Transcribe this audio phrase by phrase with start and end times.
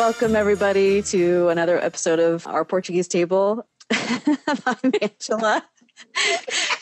[0.00, 3.68] Welcome, everybody, to another episode of our Portuguese table.
[3.92, 5.62] I'm Angela.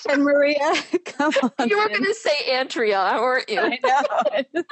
[0.09, 0.61] and Maria,
[1.05, 1.69] come on.
[1.69, 3.61] You were going to say Andrea, weren't you?
[3.61, 4.63] I know.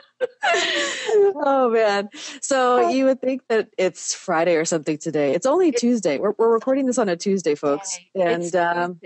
[1.45, 2.09] oh, man.
[2.41, 5.35] So you would think that it's Friday or something today.
[5.35, 6.19] It's only Tuesday.
[6.19, 7.99] We're, we're recording this on a Tuesday, folks.
[8.15, 9.01] And um,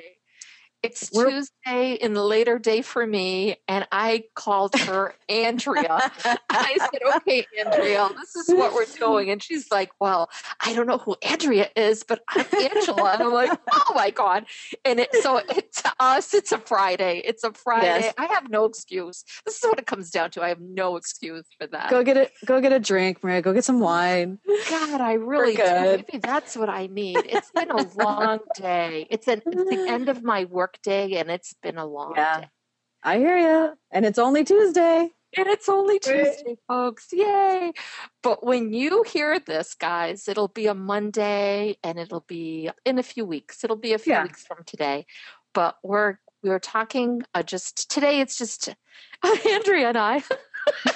[0.82, 6.10] it's We're, Tuesday in the later day for me, and I called her Andrea.
[6.50, 10.30] I said, "Okay, Andrea, this is what we're doing." And she's like, "Well,
[10.64, 14.46] I don't know who Andrea is, but I'm Angela." And I'm like, "Oh my god!"
[14.84, 17.22] And it, so it, to us, it's a Friday.
[17.24, 17.86] It's a Friday.
[17.86, 18.14] Yes.
[18.16, 19.24] I have no excuse.
[19.44, 20.42] This is what it comes down to.
[20.42, 21.90] I have no excuse for that.
[21.90, 22.32] Go get it.
[22.46, 23.42] Go get a drink, Maria.
[23.42, 24.38] Go get some wine.
[24.70, 25.62] God, I really do.
[25.62, 27.18] Maybe that's what I need.
[27.24, 29.06] It's been a long day.
[29.10, 32.14] It's, an, it's the end of my work work day and it's been a long
[32.16, 32.40] yeah.
[32.40, 32.48] day.
[33.02, 33.72] I hear you.
[33.90, 35.08] And it's only Tuesday.
[35.36, 37.08] And it's only Tuesday, folks.
[37.12, 37.72] Yay.
[38.22, 43.02] But when you hear this, guys, it'll be a Monday and it'll be in a
[43.02, 43.62] few weeks.
[43.62, 44.24] It'll be a few yeah.
[44.24, 45.06] weeks from today.
[45.54, 48.70] But we're we're talking uh, just today it's just
[49.22, 50.22] uh, Andrea and I.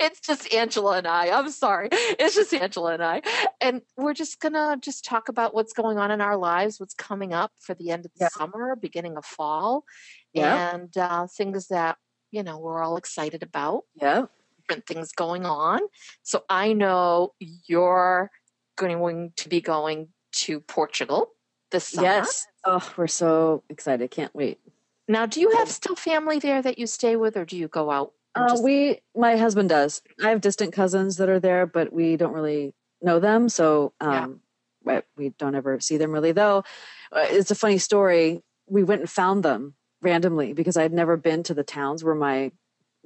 [0.00, 1.30] it's just Angela and I.
[1.30, 1.88] I'm sorry.
[1.92, 3.22] It's just Angela and I.
[3.60, 6.94] And we're just going to just talk about what's going on in our lives, what's
[6.94, 9.84] coming up for the end of the summer, beginning of fall,
[10.34, 11.96] and uh, things that,
[12.30, 13.84] you know, we're all excited about.
[14.00, 14.26] Yeah.
[14.60, 15.80] Different things going on.
[16.22, 17.34] So I know
[17.66, 18.30] you're
[18.76, 21.30] going to be going to Portugal
[21.70, 22.06] this summer.
[22.06, 22.46] Yes.
[22.64, 24.10] Oh, we're so excited.
[24.10, 24.58] Can't wait.
[25.10, 27.90] Now, do you have still family there that you stay with, or do you go
[27.90, 28.12] out?
[28.36, 28.62] Uh, just...
[28.62, 30.02] We, my husband does.
[30.22, 34.40] I have distant cousins that are there, but we don't really know them, so um,
[34.84, 35.00] yeah.
[35.16, 36.30] we don't ever see them really.
[36.30, 36.58] Though
[37.10, 38.40] uh, it's a funny story.
[38.68, 42.14] We went and found them randomly because I had never been to the towns where
[42.14, 42.52] my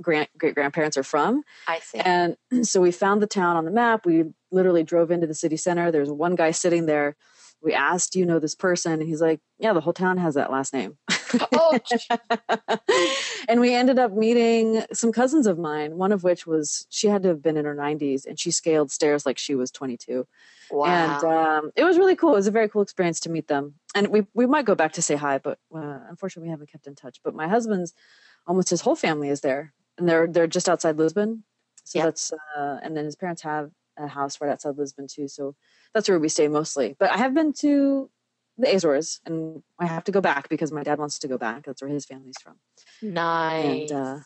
[0.03, 1.43] great grandparents are from.
[1.67, 2.01] I see.
[2.01, 4.05] And so we found the town on the map.
[4.05, 5.91] We literally drove into the city center.
[5.91, 7.17] There's one guy sitting there
[7.65, 8.93] we asked, Do you know this person?
[9.01, 10.99] And he's like, Yeah, the whole town has that last name.
[11.53, 11.79] oh.
[13.49, 17.23] and we ended up meeting some cousins of mine, one of which was she had
[17.23, 20.27] to have been in her 90s and she scaled stairs like she was 22.
[20.71, 20.85] Wow.
[20.85, 22.33] And um, it was really cool.
[22.33, 23.75] It was a very cool experience to meet them.
[23.95, 26.87] And we, we might go back to say hi, but uh, unfortunately, we haven't kept
[26.87, 27.21] in touch.
[27.23, 27.93] But my husband's
[28.47, 31.45] almost his whole family is there, and they're they're just outside Lisbon.
[31.85, 32.07] So yep.
[32.07, 35.29] that's uh, and then his parents have a house right outside Lisbon too.
[35.29, 35.55] So
[35.93, 36.97] that's where we stay mostly.
[36.99, 38.11] But I have been to
[38.57, 41.65] the Azores, and I have to go back because my dad wants to go back.
[41.65, 42.55] That's where his family's from.
[43.03, 43.91] Nice.
[43.91, 44.19] And, uh,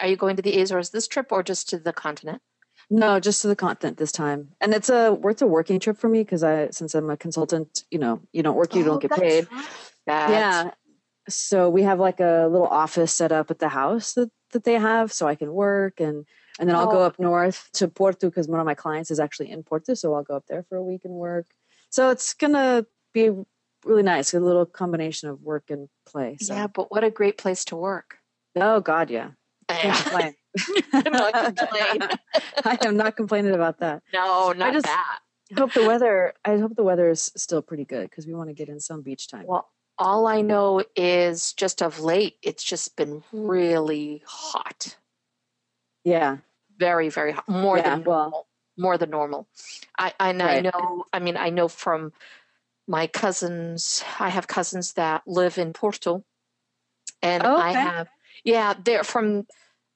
[0.00, 2.42] Are you going to the Azores this trip or just to the continent?
[2.90, 4.48] No, just to the continent this time.
[4.60, 7.84] And it's a it's a working trip for me because I since I'm a consultant,
[7.90, 9.46] you know, you don't work, you oh, don't get paid.
[10.06, 10.70] Yeah.
[11.28, 14.74] So we have like a little office set up at the house that, that they
[14.74, 16.24] have so I can work and
[16.58, 17.06] and then I'll go oh.
[17.06, 20.24] up north to Porto because one of my clients is actually in Porto, so I'll
[20.24, 21.46] go up there for a week and work.
[21.90, 23.30] So it's gonna be
[23.88, 26.36] really nice, a little combination of work and play.
[26.40, 26.54] So.
[26.54, 28.18] Yeah, but what a great place to work.
[28.56, 29.30] Oh God, yeah.
[29.68, 30.34] I
[32.82, 34.02] am not complaining about that.
[34.14, 35.18] No, not I just that.
[35.56, 36.32] hope the weather.
[36.44, 39.02] I hope the weather is still pretty good because we want to get in some
[39.02, 39.44] beach time.
[39.46, 39.68] Well,
[39.98, 44.96] all I know is just of late, it's just been really hot.
[46.04, 46.38] Yeah,
[46.78, 48.46] very very hot, more yeah, than normal, well,
[48.78, 49.48] more than normal.
[49.98, 50.58] I and right.
[50.58, 51.04] I know.
[51.12, 52.12] I mean, I know from
[52.88, 54.02] my cousins.
[54.18, 56.24] I have cousins that live in Porto,
[57.22, 57.62] and okay.
[57.62, 58.08] I have
[58.44, 59.46] yeah, they're from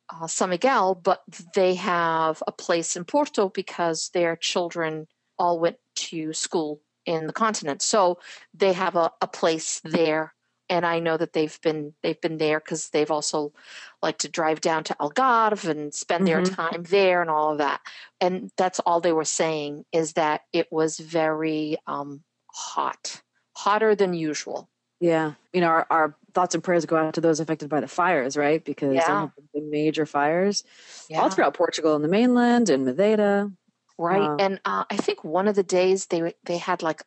[0.09, 1.23] uh, San Miguel, but
[1.55, 5.07] they have a place in Porto because their children
[5.39, 7.83] all went to school in the continent.
[7.83, 8.19] So
[8.55, 10.35] they have a, a place there
[10.73, 13.53] and I know that they've been they've been there because they've also
[14.01, 16.45] like to drive down to Algarve and spend mm-hmm.
[16.45, 17.81] their time there and all of that.
[18.21, 23.23] And that's all they were saying is that it was very um, hot,
[23.55, 24.69] hotter than usual.
[25.01, 27.89] Yeah, you know, our, our, thoughts and prayers go out to those affected by the
[27.89, 28.65] fires, right?
[28.65, 29.07] Because yeah.
[29.07, 30.65] there have major fires
[31.11, 31.21] yeah.
[31.21, 33.53] all throughout Portugal and the mainland and Madeira.
[33.99, 37.03] Right, um, and uh, I think one of the days they they had like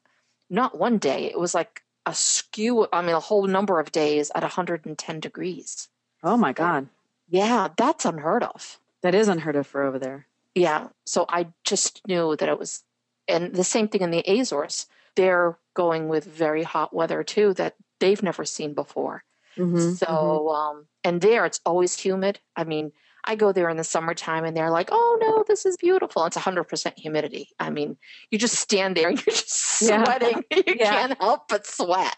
[0.50, 4.32] not one day; it was like a skew, I mean, a whole number of days
[4.36, 5.90] at 110 degrees.
[6.24, 6.88] Oh my God.
[7.28, 8.80] Yeah, that's unheard of.
[9.02, 10.28] That is unheard of for over there.
[10.54, 10.88] Yeah.
[11.06, 12.84] So I just knew that it was,
[13.28, 14.88] and the same thing in the Azores.
[15.16, 19.24] They're going with very hot weather too that they've never seen before.
[19.58, 20.56] Mm-hmm, so, mm-hmm.
[20.56, 22.40] Um, and there it's always humid.
[22.56, 22.92] I mean,
[23.28, 26.26] I go there in the summertime and they're like, oh no, this is beautiful.
[26.26, 27.50] It's 100% humidity.
[27.60, 27.98] I mean,
[28.30, 30.44] you just stand there and you're just sweating.
[30.52, 30.58] Yeah.
[30.68, 30.92] you yeah.
[30.92, 32.16] can't help but sweat.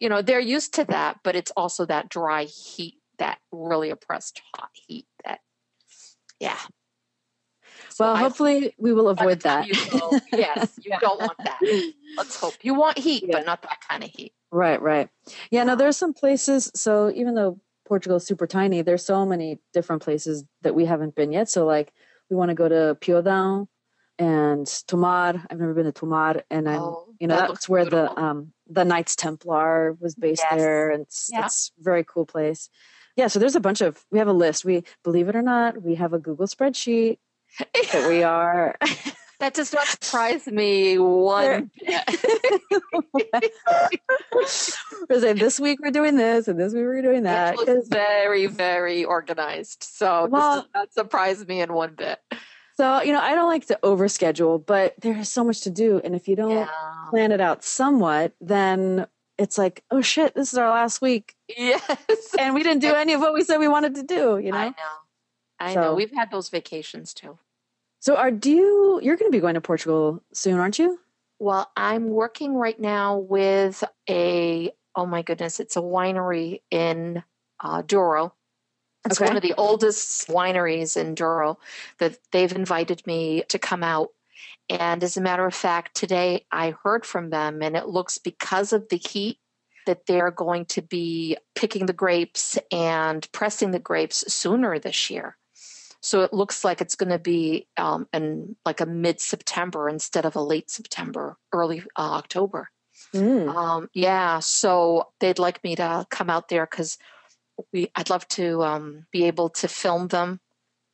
[0.00, 4.40] You know, they're used to that, but it's also that dry heat, that really oppressed
[4.54, 5.40] hot heat that,
[6.38, 6.58] yeah.
[7.94, 9.68] So well, I, hopefully we will avoid that.
[10.32, 11.60] Yes, you don't want that.
[12.16, 12.54] Let's hope.
[12.62, 13.36] You want heat, yeah.
[13.36, 14.32] but not that kind of heat.
[14.50, 15.08] Right, right.
[15.52, 16.72] Yeah, no, there's some places.
[16.74, 21.14] So even though Portugal is super tiny, there's so many different places that we haven't
[21.14, 21.48] been yet.
[21.48, 21.92] So like
[22.28, 23.68] we want to go to Piodão
[24.18, 25.46] and Tomar.
[25.48, 28.12] I've never been to Tomar, and I'm oh, you know that that's where beautiful.
[28.12, 30.60] the um the Knights Templar was based yes.
[30.60, 31.44] there, and it's, yeah.
[31.44, 32.70] it's very cool place.
[33.14, 34.64] Yeah, so there's a bunch of we have a list.
[34.64, 37.18] We believe it or not, we have a Google spreadsheet
[37.58, 38.76] that we are
[39.40, 42.08] That does not surprise me one bit.
[45.38, 47.56] this week we're doing this, and this week we're doing that.
[47.58, 49.82] It's very, very organized.
[49.82, 52.20] So well, this does not surprise me in one bit.
[52.76, 56.00] So, you know, I don't like to overschedule, but there's so much to do.
[56.02, 56.68] And if you don't yeah.
[57.10, 59.06] plan it out somewhat, then
[59.38, 61.34] it's like, oh shit, this is our last week.
[61.56, 62.34] Yes.
[62.38, 64.58] And we didn't do any of what we said we wanted to do, you know?
[64.58, 64.74] I know.
[65.60, 65.94] I so, know.
[65.94, 67.38] We've had those vacations too.
[68.04, 71.00] So are do you you're going to be going to Portugal soon, aren't you?
[71.38, 77.24] Well, I'm working right now with a oh my goodness, it's a winery in
[77.60, 78.34] uh, Douro.
[79.06, 79.28] It's okay.
[79.28, 81.58] one of the oldest wineries in Douro
[81.98, 84.10] that they've invited me to come out.
[84.68, 88.74] And as a matter of fact, today I heard from them, and it looks because
[88.74, 89.38] of the heat
[89.86, 95.38] that they're going to be picking the grapes and pressing the grapes sooner this year.
[96.04, 100.26] So it looks like it's going to be um, in like a mid September instead
[100.26, 102.68] of a late September, early uh, October.
[103.14, 103.48] Mm.
[103.48, 106.98] Um, yeah, so they'd like me to come out there because
[107.72, 110.40] we I'd love to um, be able to film them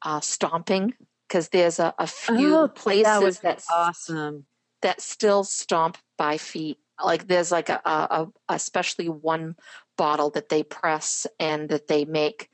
[0.02, 0.94] uh, stomping
[1.26, 4.46] because there's a, a few oh, places that awesome
[4.82, 6.78] that still stomp by feet.
[7.04, 9.56] Like there's like a, a, a especially one
[9.98, 12.48] bottle that they press and that they make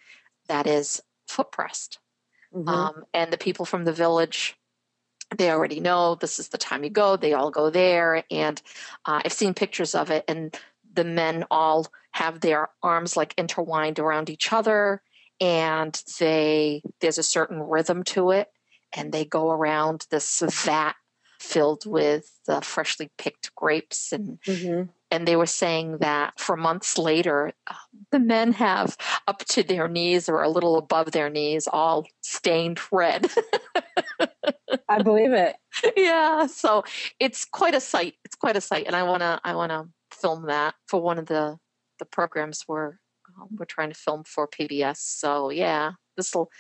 [0.48, 1.98] that is foot pressed.
[2.56, 2.68] Mm-hmm.
[2.68, 4.56] Um, and the people from the village,
[5.36, 7.16] they already know this is the time you go.
[7.16, 8.24] They all go there.
[8.30, 8.60] And
[9.04, 10.56] uh, I've seen pictures of it, and
[10.94, 15.02] the men all have their arms like intertwined around each other.
[15.38, 18.48] And they there's a certain rhythm to it,
[18.94, 20.94] and they go around this vat
[21.38, 26.98] filled with uh, freshly picked grapes and mm-hmm and they were saying that for months
[26.98, 27.52] later,
[28.10, 28.96] the men have
[29.28, 33.30] up to their knees or a little above their knees, all stained red.
[34.88, 35.56] I believe it.
[35.96, 36.84] Yeah, so
[37.20, 38.14] it's quite a sight.
[38.24, 41.58] It's quite a sight, and I wanna I wanna film that for one of the
[41.98, 42.98] the programs we're
[43.40, 44.98] um, we're trying to film for PBS.
[44.98, 46.50] So yeah, this will.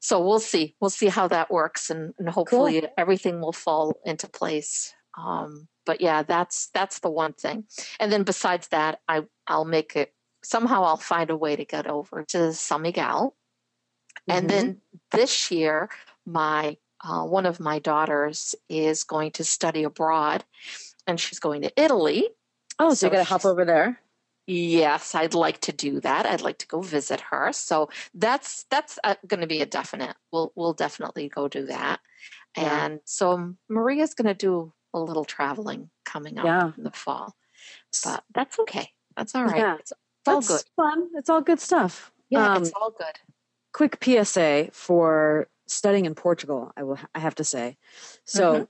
[0.00, 0.76] So we'll see.
[0.80, 2.90] We'll see how that works, and, and hopefully cool.
[2.98, 4.94] everything will fall into place.
[5.16, 7.64] Um, but yeah, that's that's the one thing.
[8.00, 10.84] And then besides that, I I'll make it somehow.
[10.84, 13.36] I'll find a way to get over to San Miguel.
[14.28, 14.38] Mm-hmm.
[14.38, 14.80] And then
[15.10, 15.90] this year,
[16.26, 20.44] my uh, one of my daughters is going to study abroad,
[21.06, 22.28] and she's going to Italy.
[22.78, 24.00] Oh, so, so you got to hop over there.
[24.46, 26.26] Yes, I'd like to do that.
[26.26, 27.50] I'd like to go visit her.
[27.52, 30.16] So that's that's uh, going to be a definite.
[30.32, 32.00] We'll we'll definitely go do that.
[32.56, 32.84] Yeah.
[32.84, 36.72] And so Maria's going to do a little traveling coming up yeah.
[36.78, 37.34] in the fall.
[38.04, 38.90] But that's okay.
[39.16, 39.56] That's all right.
[39.56, 39.76] Yeah.
[39.78, 40.64] It's, it's all good.
[40.76, 41.08] Fun.
[41.16, 42.12] It's all good stuff.
[42.30, 43.18] Yeah, um, it's all good.
[43.72, 46.72] Quick PSA for studying in Portugal.
[46.76, 46.98] I will.
[47.14, 47.76] I have to say.
[48.24, 48.64] So, mm-hmm.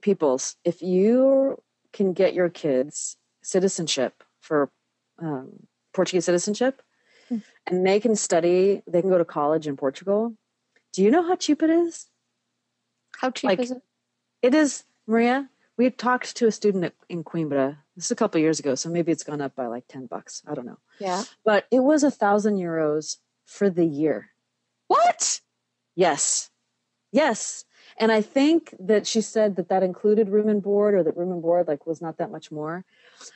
[0.00, 1.62] peoples, if you
[1.92, 4.70] can get your kids citizenship for
[5.18, 6.82] um, Portuguese citizenship,
[7.30, 7.40] mm-hmm.
[7.66, 10.34] and they can study, they can go to college in Portugal.
[10.92, 12.06] Do you know how cheap it is?
[13.18, 13.82] How cheap like, is it?
[14.40, 15.48] It is Maria,
[15.78, 17.78] we had talked to a student in Coimbra.
[17.96, 20.42] This is a couple years ago, so maybe it's gone up by like ten bucks.
[20.46, 20.78] I don't know.
[21.00, 24.30] Yeah, but it was a thousand euros for the year.
[24.86, 25.40] What?
[25.96, 26.50] Yes,
[27.10, 27.64] yes.
[27.96, 31.32] And I think that she said that that included room and board, or that room
[31.32, 32.84] and board like was not that much more.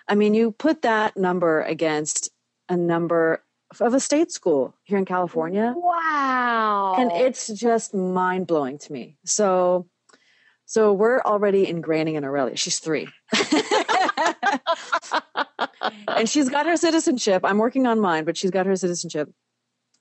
[0.07, 2.31] I mean, you put that number against
[2.69, 3.43] a number
[3.81, 5.75] of a state school here in California.
[5.77, 6.97] Wow.
[6.99, 9.17] And it's just mind blowing to me.
[9.25, 9.87] So
[10.73, 12.57] so we're already ingraining in Aurelia.
[12.57, 13.07] She's three.
[16.09, 17.43] and she's got her citizenship.
[17.45, 19.31] I'm working on mine, but she's got her citizenship.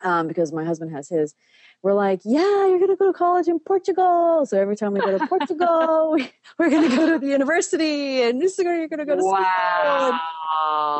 [0.02, 1.36] um, because my husband has his.
[1.84, 4.46] We're like, yeah, you're gonna go to college in Portugal.
[4.46, 8.42] So every time we go to Portugal, we, are gonna go to the university, and
[8.42, 10.22] this year you're gonna go to wow.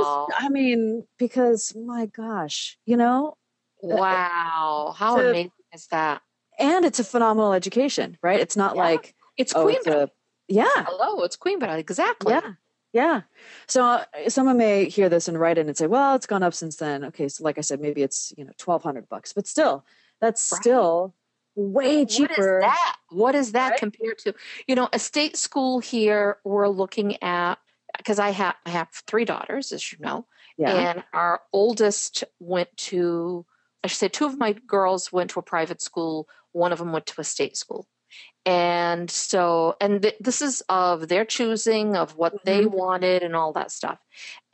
[0.02, 0.28] school.
[0.38, 3.38] I mean, because my gosh, you know,
[3.82, 6.24] uh, wow, how amazing is that?
[6.60, 8.42] And it's a phenomenal education, right?
[8.42, 8.82] It's not yeah.
[8.82, 10.04] like it's oh, Queenville.
[10.04, 10.14] It's
[10.48, 10.66] yeah.
[10.68, 11.78] Hello, it's Queen Queenville.
[11.78, 12.34] Exactly.
[12.34, 12.54] Yeah.
[12.94, 13.22] Yeah.
[13.68, 16.54] So uh, someone may hear this and write in and say, "Well, it's gone up
[16.54, 19.48] since then." Okay, so like I said, maybe it's you know twelve hundred bucks, but
[19.48, 19.86] still,
[20.20, 20.62] that's right.
[20.62, 21.14] still
[21.56, 22.60] way cheaper.
[22.60, 22.96] What is that?
[23.10, 23.80] What is that right?
[23.80, 24.34] compared to
[24.68, 26.38] you know a state school here?
[26.44, 27.60] We're looking at
[27.98, 30.26] because I have I have three daughters, as you know,
[30.58, 30.92] yeah.
[30.92, 33.46] and our oldest went to
[33.86, 36.28] I should say two of my girls went to a private school.
[36.52, 37.88] One of them went to a state school
[38.46, 42.46] and so and th- this is of their choosing of what mm-hmm.
[42.46, 44.00] they wanted and all that stuff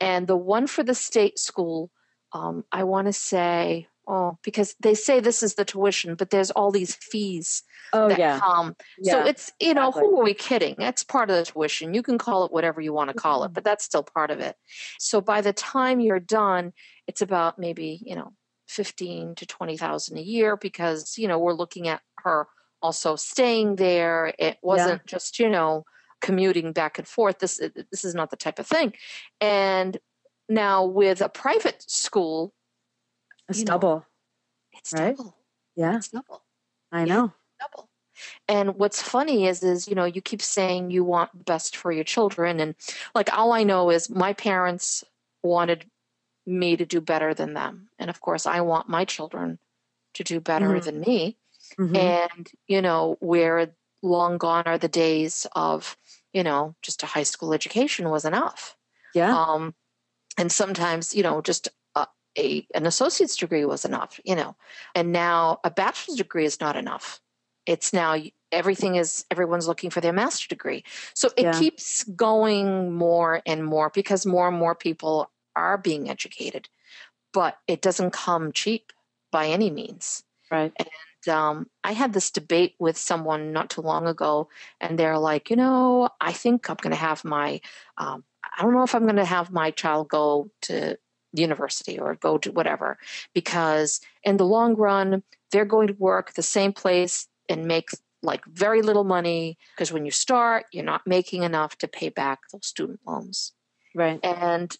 [0.00, 1.90] and the one for the state school
[2.32, 6.50] um, i want to say oh because they say this is the tuition but there's
[6.50, 7.62] all these fees
[7.94, 9.12] oh yeah come yeah.
[9.12, 10.10] so it's you know exactly.
[10.10, 12.92] who are we kidding that's part of the tuition you can call it whatever you
[12.92, 13.46] want to call mm-hmm.
[13.50, 14.56] it but that's still part of it
[14.98, 16.72] so by the time you're done
[17.06, 18.32] it's about maybe you know
[18.68, 22.46] 15 to 20,000 a year because you know we're looking at her
[22.82, 24.34] also staying there.
[24.38, 25.06] It wasn't yeah.
[25.06, 25.84] just, you know,
[26.20, 27.38] commuting back and forth.
[27.38, 28.92] This this is not the type of thing.
[29.40, 29.98] And
[30.48, 32.52] now with a private school,
[33.48, 33.96] it's double.
[33.96, 34.04] Know,
[34.78, 35.16] it's right?
[35.16, 35.36] double.
[35.76, 36.42] Yeah, it's double.
[36.92, 37.32] I yeah, know.
[37.60, 37.88] Double.
[38.48, 41.92] And what's funny is, is you know, you keep saying you want the best for
[41.92, 42.74] your children, and
[43.14, 45.04] like all I know is my parents
[45.42, 45.86] wanted
[46.46, 49.58] me to do better than them, and of course, I want my children
[50.14, 50.82] to do better mm.
[50.82, 51.36] than me.
[51.78, 51.96] Mm-hmm.
[51.96, 55.96] And, you know, where long gone are the days of,
[56.32, 58.76] you know, just a high school education was enough.
[59.14, 59.36] Yeah.
[59.36, 59.74] Um,
[60.36, 62.06] and sometimes, you know, just a,
[62.38, 64.54] a an associate's degree was enough, you know,
[64.94, 67.20] and now a bachelor's degree is not enough.
[67.66, 68.16] It's now
[68.52, 70.84] everything is everyone's looking for their master's degree.
[71.14, 71.58] So it yeah.
[71.58, 76.68] keeps going more and more because more and more people are being educated,
[77.32, 78.92] but it doesn't come cheap
[79.32, 80.22] by any means.
[80.50, 80.72] Right.
[81.28, 84.48] And um, I had this debate with someone not too long ago,
[84.80, 87.60] and they're like, you know, I think I'm going to have my,
[87.98, 88.24] um,
[88.58, 90.98] I don't know if I'm going to have my child go to
[91.34, 92.96] university or go to whatever,
[93.34, 97.90] because in the long run, they're going to work the same place and make
[98.22, 102.40] like very little money because when you start, you're not making enough to pay back
[102.50, 103.52] those student loans.
[103.94, 104.18] Right.
[104.24, 104.74] And,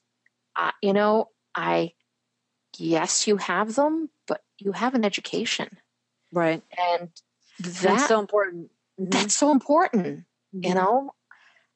[0.57, 1.93] uh, you know, I,
[2.79, 5.79] yes, you have them, but you have an education.
[6.33, 6.63] Right.
[6.79, 7.09] And
[7.61, 8.71] that, that's so important.
[9.01, 9.11] Mm-hmm.
[9.11, 10.07] That's so important.
[10.55, 10.65] Mm-hmm.
[10.65, 11.13] You know,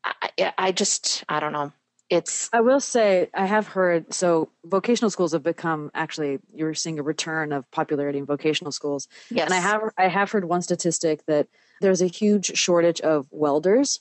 [0.04, 1.72] I, I just, I don't know.
[2.10, 2.50] It's.
[2.52, 7.02] I will say, I have heard, so vocational schools have become actually, you're seeing a
[7.02, 9.08] return of popularity in vocational schools.
[9.30, 9.46] Yes.
[9.46, 11.48] And I have, I have heard one statistic that
[11.80, 14.00] there's a huge shortage of welders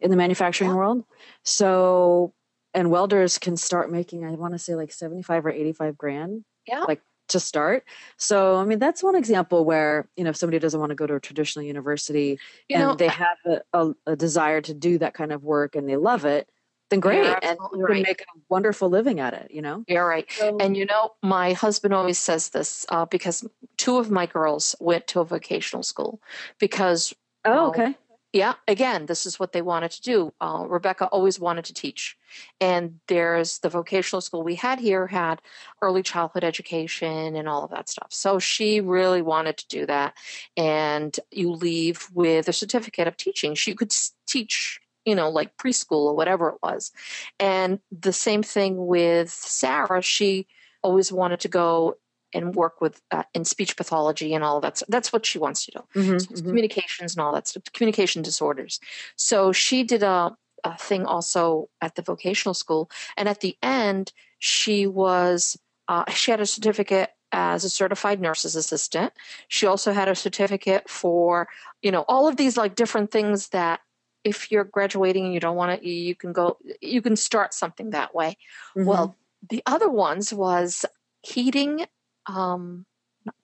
[0.00, 0.76] in the manufacturing yeah.
[0.76, 1.04] world.
[1.44, 2.32] So,
[2.72, 6.44] and welders can start making, I want to say like 75 or 85 grand.
[6.66, 6.84] Yeah.
[6.88, 7.84] Like to start.
[8.16, 11.06] So, I mean, that's one example where, you know, if somebody doesn't want to go
[11.06, 14.98] to a traditional university you and know, they have a, a, a, desire to do
[14.98, 16.48] that kind of work and they love it,
[16.90, 17.26] then great.
[17.42, 17.94] And you right.
[17.94, 19.84] can make a wonderful living at it, you know?
[19.88, 20.30] You're right.
[20.30, 23.44] So, and, you know, my husband always says this uh, because
[23.76, 26.20] two of my girls went to a vocational school
[26.58, 27.14] because.
[27.44, 27.96] Oh, okay
[28.36, 30.32] yeah again this is what they wanted to do.
[30.40, 32.16] Uh, rebecca always wanted to teach.
[32.60, 35.40] And there's the vocational school we had here had
[35.80, 38.08] early childhood education and all of that stuff.
[38.10, 40.14] So she really wanted to do that.
[40.56, 43.54] And you leave with a certificate of teaching.
[43.54, 43.92] She could
[44.26, 46.92] teach you know like preschool or whatever it was.
[47.40, 50.02] And the same thing with sarah.
[50.02, 50.46] She
[50.82, 51.96] always wanted to go
[52.36, 54.78] and work with uh, in speech pathology and all that.
[54.78, 56.00] So that's what she wants to do.
[56.00, 56.46] Mm-hmm, so mm-hmm.
[56.46, 58.78] Communications and all that stuff, communication disorders.
[59.16, 64.12] So she did a, a thing also at the vocational school, and at the end,
[64.38, 69.12] she was uh, she had a certificate as a certified nurse's assistant.
[69.48, 71.48] She also had a certificate for
[71.82, 73.80] you know all of these like different things that
[74.24, 77.90] if you're graduating and you don't want to you can go you can start something
[77.90, 78.36] that way
[78.76, 78.84] mm-hmm.
[78.84, 79.16] well
[79.48, 80.84] the other ones was
[81.22, 81.86] heating
[82.26, 82.86] um,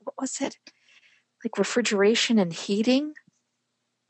[0.04, 0.56] what was it?
[1.44, 3.14] Like refrigeration and heating.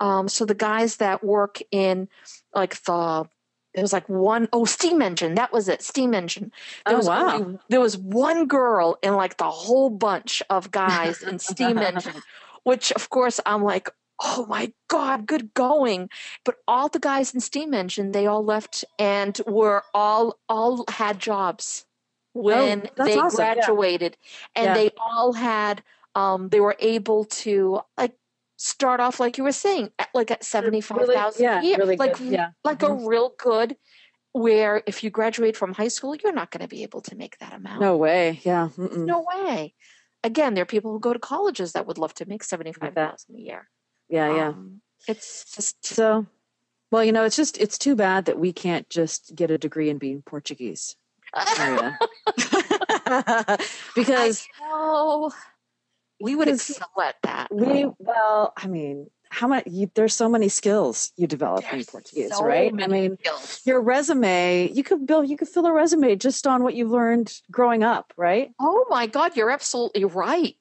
[0.00, 2.09] Um, so the guys that work in
[2.55, 3.29] like the
[3.75, 5.35] it was like one oh steam engine.
[5.35, 6.52] That was it steam engine.
[6.85, 7.35] There oh, was wow.
[7.35, 12.23] only, there was one girl in like the whole bunch of guys in steam engine
[12.64, 13.91] which of course i'm like
[14.25, 16.09] oh my god good going.
[16.45, 21.19] But all the guys in steam engine they all left and were all all had
[21.19, 21.87] jobs
[22.32, 23.54] when Oh, they awesome, yeah.
[23.54, 24.16] graduated
[24.54, 24.74] and Yeah.
[24.74, 25.82] they all had
[26.14, 28.14] um they were able to like
[28.56, 32.18] start off like you were saying at, like at 75,000 yeah, a year really like.
[32.20, 32.50] Yeah.
[32.64, 33.04] like Mhm.
[33.04, 33.76] a real good
[34.32, 37.38] where if you graduate from high school you're not going to be able to make
[37.38, 38.40] that amount No way.
[38.44, 38.68] Yeah.
[38.76, 39.04] Mm-mm.
[39.06, 39.74] no way
[40.24, 43.38] again there are people who go to colleges that would love to make 75,000 a
[43.40, 43.68] year
[44.08, 44.34] Yeah.
[44.34, 44.48] Yeah.
[44.48, 46.26] Um, it's just So,
[46.92, 49.90] well, you know, it's just it's too bad that we can't just get a degree
[49.90, 50.94] in being Portuguese,
[51.34, 51.96] Marita.
[53.94, 54.46] because
[56.20, 59.64] we would excel at that we, well, I mean, how much?
[59.66, 62.72] You, there's so many skills you develop in Portuguese, so right?
[62.80, 63.62] I mean, skills.
[63.64, 67.32] your resume, you could build, you could fill a resume just on what you've learned
[67.50, 68.50] growing up, right?
[68.60, 70.56] Oh my God, you're absolutely right.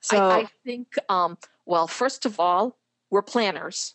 [0.00, 2.76] So, I, I think, um, well, first of all,
[3.10, 3.94] we're planners.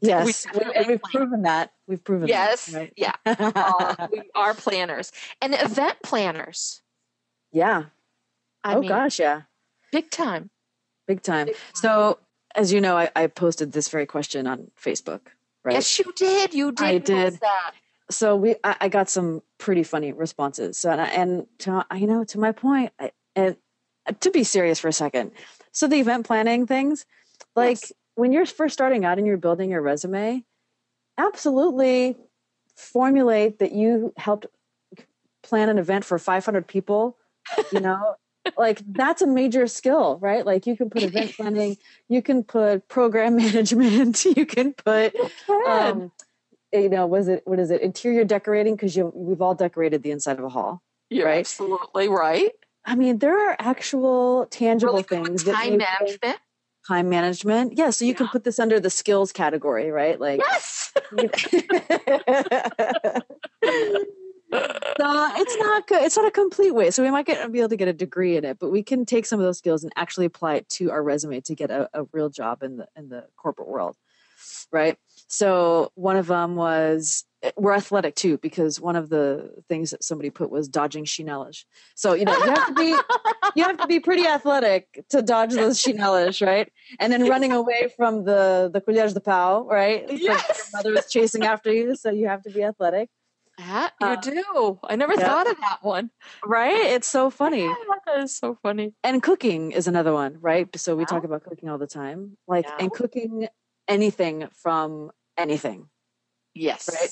[0.00, 1.12] Yes, we and we've plan.
[1.12, 1.72] proven that.
[1.86, 2.92] We've proven Yes, that, right?
[2.96, 5.12] yeah, uh, we are planners
[5.42, 6.80] and event planners.
[7.52, 7.84] yeah.
[8.62, 9.42] I oh mean, gosh, yeah.
[9.92, 10.50] big time.
[11.06, 11.46] Big time.
[11.46, 11.60] Big time.
[11.74, 12.18] So,
[12.54, 15.20] as you know, I, I posted this very question on Facebook,
[15.64, 15.74] right?
[15.74, 16.54] Yes, you did.
[16.54, 16.84] You did.
[16.86, 17.40] I did.
[17.40, 17.72] that.
[18.10, 20.78] So we, I, I got some pretty funny responses.
[20.78, 23.56] So, and, I- and to, you know, to my point, I, and
[24.20, 25.32] to be serious for a second.
[25.72, 27.04] So the event planning things,
[27.54, 27.92] like Yes.
[28.16, 30.44] When you're first starting out and you're building your resume,
[31.18, 32.16] absolutely
[32.76, 34.46] formulate that you helped
[35.42, 37.16] plan an event for 500 people.
[37.72, 38.14] You know,
[38.58, 40.44] like that's a major skill, right?
[40.44, 41.76] Like you can put event planning,
[42.08, 45.14] you can put program management, you can put
[45.66, 46.10] um
[46.72, 50.10] you know was it what is it interior decorating because you we've all decorated the
[50.10, 51.38] inside of a hall You're right?
[51.38, 52.50] absolutely right.
[52.84, 56.38] i mean there are actual tangible Really things that time you can- management.
[56.86, 57.74] Time management.
[57.76, 60.20] Yeah so you can put this under the skills category right?
[60.20, 60.92] Like Yes.
[61.18, 61.30] you-
[64.98, 67.68] so it's not good it's not a complete way so we might get be able
[67.68, 69.92] to get a degree in it but we can take some of those skills and
[69.96, 73.08] actually apply it to our resume to get a, a real job in the in
[73.08, 73.96] the corporate world
[74.70, 74.96] right
[75.28, 80.02] so one of them was eh, we're athletic too because one of the things that
[80.04, 82.96] somebody put was dodging chinelish so you know you have to be
[83.56, 87.88] you have to be pretty athletic to dodge those chinelish right and then running away
[87.96, 91.96] from the the colheres de pau right It's like your mother was chasing after you
[91.96, 93.08] so you have to be athletic
[93.58, 94.78] That you Uh, do.
[94.84, 95.26] I never yeah.
[95.28, 96.10] thought of that one.
[96.44, 97.66] right it's so funny
[98.06, 98.92] That is so funny.
[99.02, 101.06] and cooking is another one right so we Yeah.
[101.14, 102.76] talk about cooking all the time like Yeah.
[102.80, 103.48] and cooking
[103.88, 105.88] anything from anything
[106.54, 106.88] Yes.
[106.92, 107.10] Right.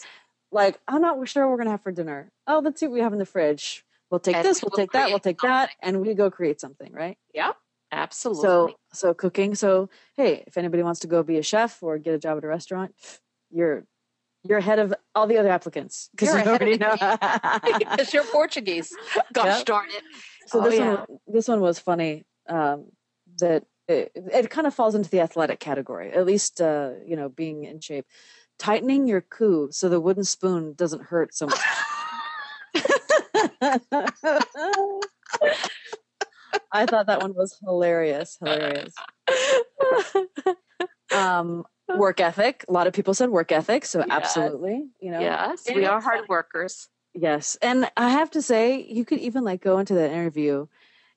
[0.52, 3.00] like i'm not sure what we're gonna have for dinner oh let's see what we
[3.00, 5.70] have in the fridge we'll take And this we we'll take that we'll take that
[5.82, 7.56] and we go create something right Yep.
[7.90, 8.42] Absolutely.
[8.42, 12.14] so so cooking so hey if anybody wants to go be a chef or get
[12.14, 12.94] a job at a restaurant
[13.50, 13.84] you're
[14.44, 16.96] you're ahead of all the other applicants because you already know
[17.78, 18.96] because you're Portuguese.
[19.32, 19.66] Gosh Yep.
[19.66, 20.02] darn it.
[20.48, 20.94] So Oh, this yeah.
[20.94, 22.24] one, this one was funny.
[22.48, 22.86] Um,
[23.38, 27.28] that it, it kind of falls into the athletic category, at least uh, you know
[27.28, 28.06] being in shape.
[28.58, 31.58] Tightening your coup so the wooden spoon doesn't hurt so much.
[36.74, 38.94] I thought that one was hilarious, hilarious.
[41.12, 42.64] Um, work ethic.
[42.68, 44.08] A lot of people said work ethic, so Yes.
[44.10, 45.20] absolutely, you know.
[45.20, 46.88] yes, we are hard workers.
[47.14, 47.58] Yes.
[47.60, 50.66] And I have to say, you could even like go into that interview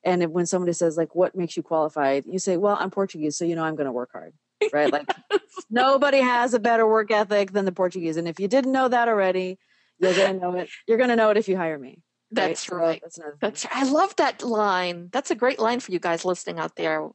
[0.05, 3.37] and if- when somebody says like what makes you qualified, you say, Well, I'm Portuguese,
[3.37, 4.33] so you know I'm gonna work hard.
[4.71, 4.91] Right?
[4.91, 5.09] Like
[5.69, 8.15] nobody has a better work ethic than the Portuguese.
[8.17, 9.59] And if you didn't know that already,
[9.99, 10.69] you're gonna know it.
[10.87, 12.01] You're gonna know it if you hire me.
[12.31, 12.99] That's So right.
[13.01, 13.39] That's another thing.
[13.41, 15.09] That's I love that line.
[15.11, 17.09] That's a great line for you guys listening out there.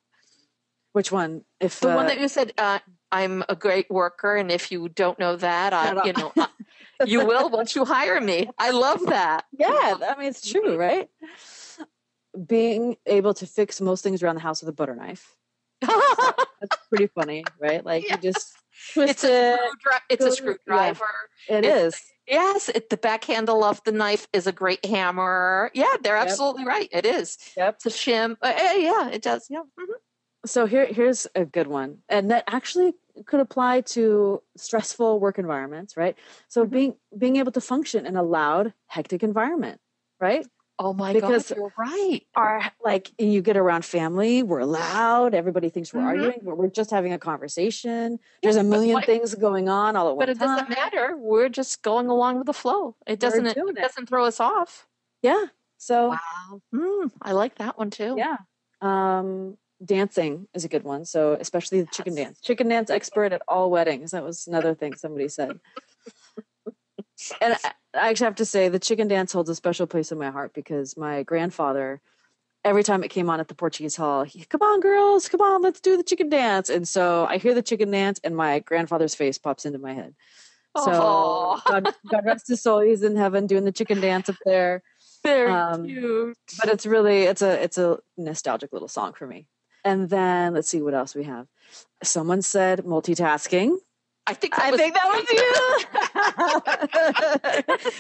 [0.93, 1.45] Which one?
[1.61, 2.81] If The uh, one that you said, uh,
[3.13, 6.47] "I'm a great worker," and if you don't know that, I, you know, uh,
[7.07, 8.49] you will once you hire me.
[8.59, 9.45] I love that.
[9.59, 11.09] yeah, I mean it's true, right?
[12.47, 15.37] Being able to fix most things around the house with a butter knife.
[15.81, 17.85] That's pretty funny, right?
[17.85, 18.17] Like Yeah.
[18.17, 18.55] you just
[18.93, 19.61] twist it's a it.
[19.61, 20.37] screwdri- it's a go- yeah.
[20.37, 21.05] screwdriver.
[21.49, 22.03] It it's- is.
[22.29, 25.73] Yes, it, the back handle of the knife is a great hammer.
[25.75, 26.29] Yeah, they're Yep.
[26.29, 26.89] absolutely right.
[26.93, 27.37] It is.
[27.57, 27.75] Yep.
[27.77, 28.37] It's a shim.
[28.41, 29.47] Uh, uh, yeah, it does.
[29.51, 29.63] Yeah.
[29.79, 29.87] mhm.
[30.47, 32.95] So here, here's a good one, and that actually
[33.27, 36.17] could apply to stressful work environments, right?
[36.49, 36.71] So Mhm.
[36.71, 39.81] being being able to function in a loud, hectic environment,
[40.21, 40.47] right?
[40.83, 42.23] Oh my Because- God, you're right.
[42.35, 46.07] Are like you get around family, we're loud, everybody thinks we're Mhm.
[46.07, 48.19] arguing, but we're just having a conversation.
[48.43, 50.57] There's a million why- things going on all at one But it time.
[50.57, 51.17] doesn't matter.
[51.19, 52.97] We're just going along with the flow.
[53.07, 53.45] It doesn't.
[53.45, 53.75] It, it.
[53.77, 54.89] doesn't throw us off.
[55.21, 55.47] Yeah.
[55.77, 56.63] So Wow.
[56.75, 58.15] Mm, I like that one too.
[58.17, 58.39] yeah.
[58.81, 61.05] Um, dancing is a good one.
[61.05, 62.41] So especially the chicken dance.
[62.41, 64.13] Chicken dance expert at all weddings.
[64.13, 65.61] That was another thing somebody said.
[67.41, 70.19] And I, I actually have to say the chicken dance holds a special place in
[70.19, 72.01] my heart because my grandfather
[72.65, 75.63] every time it came on at the Portuguese Hall, he, come on, girls, come on,
[75.63, 76.69] let's do the chicken dance.
[76.69, 80.15] And so I hear the chicken dance, and my grandfather's face pops into my head.
[80.77, 84.83] So God, God, rest his soul, he's in heaven doing the chicken dance up there.
[85.25, 86.39] Very um, cute.
[86.59, 89.47] But it's really it's a it's a nostalgic little song for me.
[89.85, 91.47] And then let's see what else we have.
[92.03, 93.77] Someone said multitasking.
[94.27, 95.27] I think that I was think that was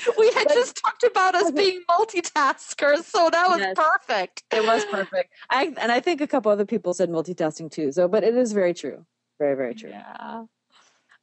[0.06, 0.14] you.
[0.18, 4.44] we had just talked about us being multitaskers, so that was yes, perfect.
[4.52, 5.32] It was perfect.
[5.48, 7.90] I and I think a couple other people said multitasking too.
[7.92, 9.06] So, but it is very true.
[9.38, 9.90] Very, very true.
[9.90, 10.44] Yeah.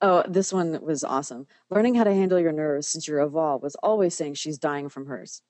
[0.02, 1.48] Oh, this one was awesome.
[1.70, 5.08] Learning how to handle your nerves since you're Aval was always saying she's dying from
[5.08, 5.42] hers.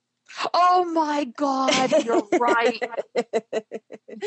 [0.54, 2.82] Oh my God, you're right.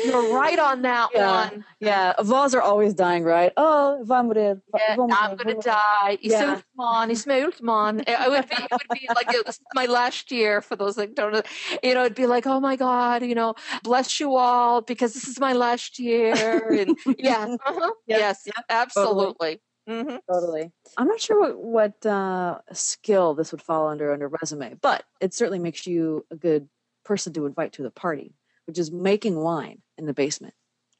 [0.03, 1.49] you're right on that yeah.
[1.49, 1.65] one.
[1.79, 3.51] Yeah, Avals are always dying, right?
[3.57, 4.61] Oh, vamos morrer.
[4.75, 6.17] Yeah, I'm going to die.
[6.21, 6.61] Yeah.
[6.77, 7.25] man, it's
[7.61, 8.03] man.
[8.07, 11.15] It would be, it would be like it was my last year for those that
[11.15, 11.41] don't know.
[11.83, 15.27] You know, it'd be like, oh my God, you know, bless you all because this
[15.27, 16.71] is my last year.
[16.71, 17.91] And yeah, uh-huh.
[18.07, 18.19] yep.
[18.19, 18.65] yes, yep.
[18.69, 19.33] absolutely.
[19.33, 19.61] Totally.
[19.91, 20.15] Mm-hmm.
[20.31, 20.71] Totally.
[20.97, 21.57] I'm not sure what
[22.01, 26.35] what uh, skill this would fall under under resume, but it certainly makes you a
[26.35, 26.69] good
[27.03, 28.33] person to invite to the party,
[28.67, 30.53] which is making wine in the basement.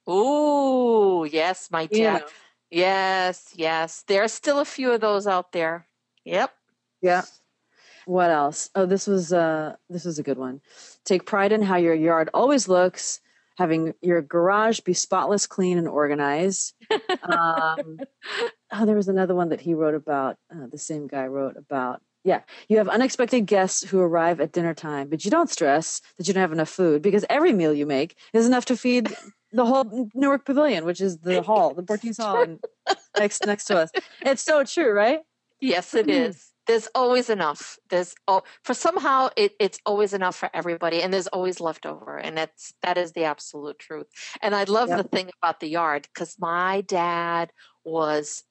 [0.05, 2.23] Oh yes, my dad.
[2.69, 4.03] Yes, yes.
[4.07, 5.87] There are still a few of those out there.
[6.25, 6.51] Yep.
[7.01, 7.23] Yeah.
[8.05, 8.69] What else?
[8.75, 10.59] Oh, this was uh this was a good one.
[11.05, 13.21] Take pride in how your yard always looks
[13.61, 16.73] having your garage be spotless, clean, and organized.
[17.21, 17.99] Um,
[18.71, 20.37] oh, there was another one that he wrote about.
[20.53, 22.01] Uh, the same guy wrote about.
[22.23, 26.27] Yeah, you have unexpected guests who arrive at dinner time, but you don't stress that
[26.27, 29.15] you don't have enough food because every meal you make is enough to feed
[29.51, 32.45] the whole Newark Pavilion, which is the hall, the Portuguese Hall,
[33.17, 33.91] next next to us.
[34.21, 35.21] It's so true, right?
[35.59, 40.49] Yes, it is there's always enough there's oh for somehow it, it's always enough for
[40.53, 44.07] everybody and there's always leftover and that's that is the absolute truth
[44.41, 44.97] and i love yep.
[44.97, 47.51] the thing about the yard because my dad
[47.83, 48.43] was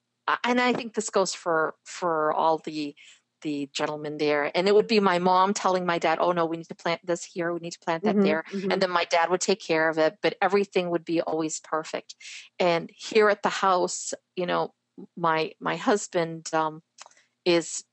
[0.43, 2.95] and i think this goes for for all the
[3.41, 6.57] the gentlemen there and it would be my mom telling my dad oh no we
[6.57, 8.69] need to plant this here we need to plant that mm-hmm, there mm-hmm.
[8.69, 12.15] and then my dad would take care of it but everything would be always perfect
[12.59, 14.71] and here at the house you know
[15.17, 16.83] my my husband um,
[17.45, 17.83] is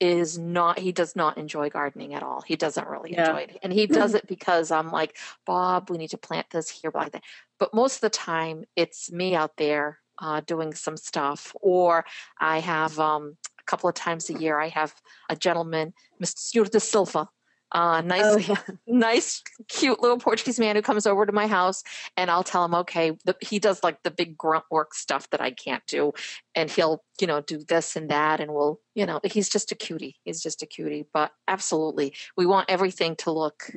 [0.00, 2.40] is not he does not enjoy gardening at all.
[2.40, 3.28] He doesn't really yeah.
[3.28, 3.58] enjoy it.
[3.62, 7.12] And he does it because i'm like bob we need to plant this here like
[7.12, 7.24] that.
[7.58, 11.54] But most of the time it's me out there uh, doing some stuff.
[11.60, 12.04] Or
[12.38, 14.94] i have um, a couple of times a year i have
[15.28, 17.28] a gentleman mr de silva
[17.72, 18.56] uh, nice, oh, yeah.
[18.86, 21.82] nice, cute little Portuguese man who comes over to my house,
[22.16, 25.40] and I'll tell him, okay, the, he does like the big grunt work stuff that
[25.40, 26.12] I can't do,
[26.54, 29.74] and he'll, you know, do this and that, and we'll, you know, he's just a
[29.74, 30.16] cutie.
[30.24, 31.06] He's just a cutie.
[31.12, 33.70] But absolutely, we want everything to look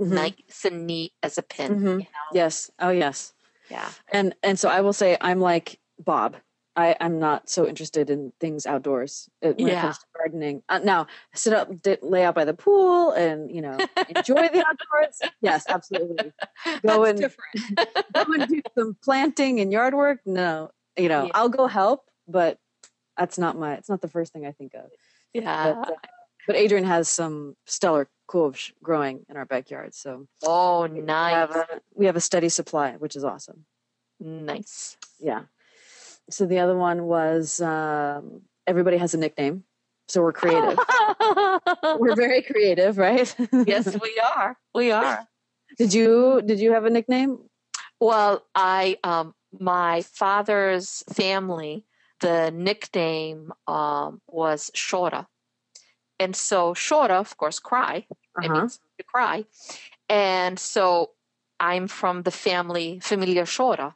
[0.00, 0.14] mm-hmm.
[0.14, 1.76] nice and neat as a pin.
[1.76, 1.86] Mm-hmm.
[1.86, 2.04] You know?
[2.32, 2.70] Yes.
[2.78, 3.32] Oh, yes.
[3.70, 3.88] Yeah.
[4.12, 6.36] And and so I will say, I'm like Bob.
[6.76, 9.78] I, I'm not so interested in things outdoors uh, when yeah.
[9.78, 10.62] it comes to gardening.
[10.68, 11.68] Uh, now, sit up,
[12.02, 13.76] lay out by the pool, and you know,
[14.08, 15.20] enjoy the outdoors.
[15.40, 16.32] Yes, absolutely.
[16.86, 20.20] Go That's and go and do some planting and yard work.
[20.24, 21.30] No, you know, yeah.
[21.34, 22.58] I'll go help, but
[23.16, 23.74] that's not my.
[23.74, 24.90] It's not the first thing I think of.
[25.34, 25.74] Yeah.
[25.74, 25.94] But, uh,
[26.46, 31.32] but Adrian has some stellar couves growing in our backyard, so oh, nice.
[31.32, 33.64] We have a, we have a steady supply, which is awesome.
[34.20, 34.96] Nice.
[35.18, 35.42] Yeah.
[36.30, 39.64] So the other one was um, everybody has a nickname.
[40.08, 40.78] So we're creative.
[41.98, 43.32] we're very creative, right?
[43.66, 44.56] yes, we are.
[44.74, 45.26] We are.
[45.78, 47.38] Did you did you have a nickname?
[48.00, 51.84] Well, I um, my father's family,
[52.20, 55.26] the nickname um, was Chora.
[56.18, 58.06] And so Chora, of course, cry.
[58.10, 58.44] Uh-huh.
[58.44, 59.44] It means to cry.
[60.08, 61.10] And so
[61.58, 63.94] I'm from the family Familia Chora.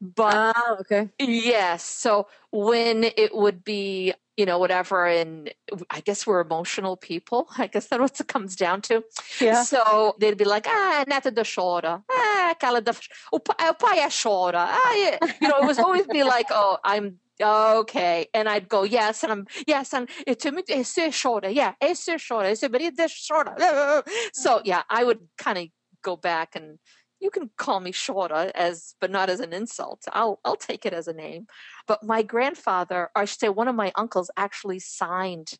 [0.00, 1.10] But ah, okay.
[1.18, 1.84] Yes.
[1.84, 5.52] So when it would be, you know, whatever, and
[5.90, 7.48] I guess we're emotional people.
[7.58, 9.04] I guess that's what it comes down to.
[9.40, 9.62] Yeah.
[9.62, 12.02] So they'd be like, ah, neta da chora.
[12.10, 12.92] Ah, aquela da.
[13.32, 14.66] O pai chora.
[14.70, 15.18] Ah, yeah.
[15.40, 19.32] You know, it was always be like, oh, I'm okay and i'd go yes and
[19.32, 24.02] i'm yes and it's a shorter yeah it's a shorter it's a shorter
[24.34, 25.66] so yeah i would kind of
[26.02, 26.78] go back and
[27.20, 30.02] you can call me Shorta as but not as an insult.
[30.12, 31.46] I'll I'll take it as a name.
[31.86, 35.54] But my grandfather, or I should say one of my uncles actually signed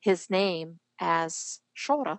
[0.00, 2.18] his name as Shorta.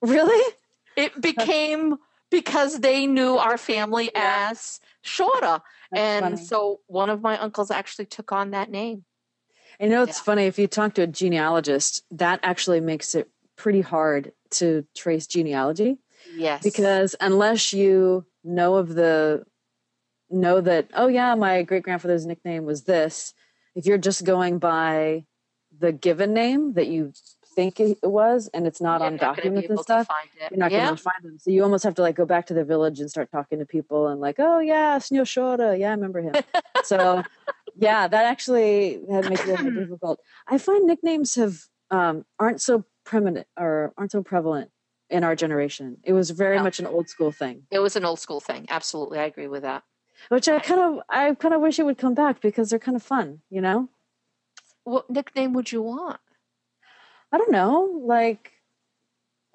[0.00, 0.54] Really?
[0.96, 1.96] It became
[2.30, 4.48] because they knew our family yeah.
[4.50, 5.60] as Shorta.
[5.94, 6.36] and funny.
[6.44, 9.04] so one of my uncles actually took on that name.
[9.80, 10.24] I know, it's yeah.
[10.24, 15.26] funny if you talk to a genealogist, that actually makes it pretty hard to trace
[15.26, 15.98] genealogy.
[16.34, 16.62] Yes.
[16.62, 19.44] Because unless you know of the
[20.30, 23.34] know that oh yeah, my great grandfather's nickname was this,
[23.74, 25.24] if you're just going by
[25.78, 27.12] the given name that you
[27.54, 30.08] think it was and it's not on documents and stuff,
[30.50, 30.86] you're not yeah.
[30.86, 31.38] going to find them.
[31.38, 33.66] So you almost have to like go back to the village and start talking to
[33.66, 36.34] people and like, oh yeah, Snyoshora, yeah, I remember him.
[36.84, 37.22] so
[37.76, 40.20] yeah, that actually that makes it more difficult.
[40.46, 41.58] I find nicknames have
[41.90, 44.70] um, aren't so prevalent or aren't so prevalent
[45.12, 45.98] in our generation.
[46.02, 46.64] It was very no.
[46.64, 47.66] much an old school thing.
[47.70, 48.66] It was an old school thing.
[48.68, 49.84] Absolutely, I agree with that.
[50.28, 52.96] Which I kind of I kind of wish it would come back because they're kind
[52.96, 53.88] of fun, you know.
[54.84, 56.20] What nickname would you want?
[57.30, 58.02] I don't know.
[58.04, 58.52] Like,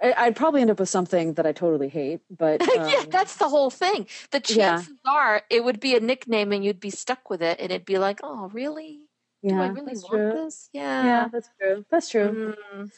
[0.02, 3.50] I'd probably end up with something that I totally hate, but um, yeah, that's the
[3.50, 4.08] whole thing.
[4.32, 5.12] The chances yeah.
[5.12, 7.98] are it would be a nickname, and you'd be stuck with it, and it'd be
[7.98, 9.02] like, "Oh, really?
[9.42, 10.32] Yeah, Do I really want true.
[10.34, 11.86] this?" Yeah, yeah, that's true.
[11.90, 12.56] That's true.
[12.74, 12.92] Mm.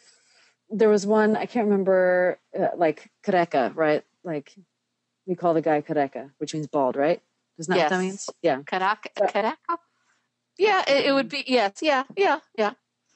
[0.70, 4.04] There was one I can't remember, uh, like Kareka, right?
[4.24, 4.54] Like
[5.26, 7.22] we call the guy Kareka, which means bald, right?
[7.58, 7.92] Isn't that yes.
[7.92, 8.30] what that means?
[8.42, 9.10] Yeah, Karaka.
[9.18, 9.78] Kareka.
[10.58, 11.80] Yeah, it, it would be yes.
[11.82, 12.74] Yeah, yeah, yeah.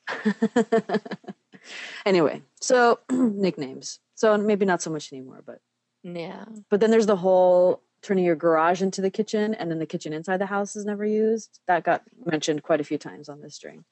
[2.06, 4.00] anyway, so nicknames.
[4.16, 5.60] So maybe not so much anymore, but
[6.04, 6.46] yeah.
[6.70, 10.13] But then there's the whole turning your garage into the kitchen and then the kitchen
[10.13, 11.60] inside the house is never used.
[11.68, 13.86] That got mentioned quite a few times on this string.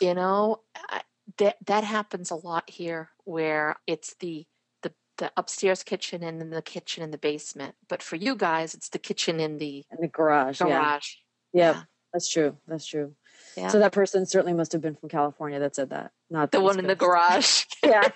[0.00, 1.02] You know, I,
[1.36, 4.46] that that happens a lot here where it's the
[4.82, 7.74] the the upstairs kitchen and then the kitchen in the basement.
[7.88, 10.60] But for you guys, it's the kitchen in the in the garage.
[10.60, 11.14] Garage.
[11.52, 11.72] Yeah.
[11.72, 11.82] yeah.
[12.12, 12.56] That's true.
[12.66, 13.14] That's true.
[13.56, 13.68] Yeah.
[13.68, 16.64] So that person certainly must have been from California that said that, not the, the
[16.64, 17.64] one in the garage.
[17.84, 18.08] yeah.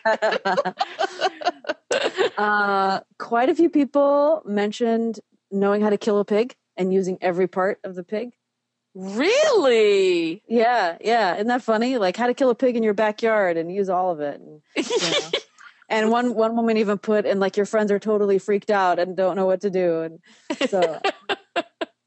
[2.39, 5.21] uh, quite a few people mentioned
[5.51, 8.31] knowing how to kill a pig and using every part of the pig.
[8.95, 10.43] Really?
[10.49, 11.35] Yeah, yeah.
[11.35, 11.99] Isn't that funny?
[11.99, 14.41] Like how to kill a pig in your backyard and use all of it.
[14.41, 15.31] And, you know.
[15.89, 19.17] and one one woman even put and like your friends are totally freaked out and
[19.17, 20.01] don't know what to do.
[20.03, 20.19] And
[20.69, 21.01] so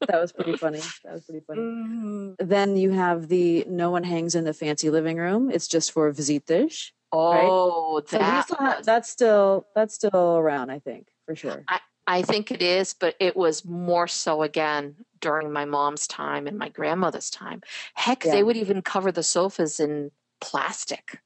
[0.08, 0.80] that was pretty funny.
[1.04, 1.60] That was pretty funny.
[1.60, 2.46] Mm-hmm.
[2.46, 5.50] Then you have the no one hangs in the fancy living room.
[5.50, 6.90] It's just for visitas.
[7.12, 8.06] Oh, right?
[8.10, 11.64] that so have, that's still that's still around, I think, for sure.
[11.68, 16.46] I, I think it is, but it was more so again during my mom's time
[16.46, 17.62] and my grandmother's time.
[17.94, 18.32] Heck, yeah.
[18.32, 21.20] they would even cover the sofas in plastic.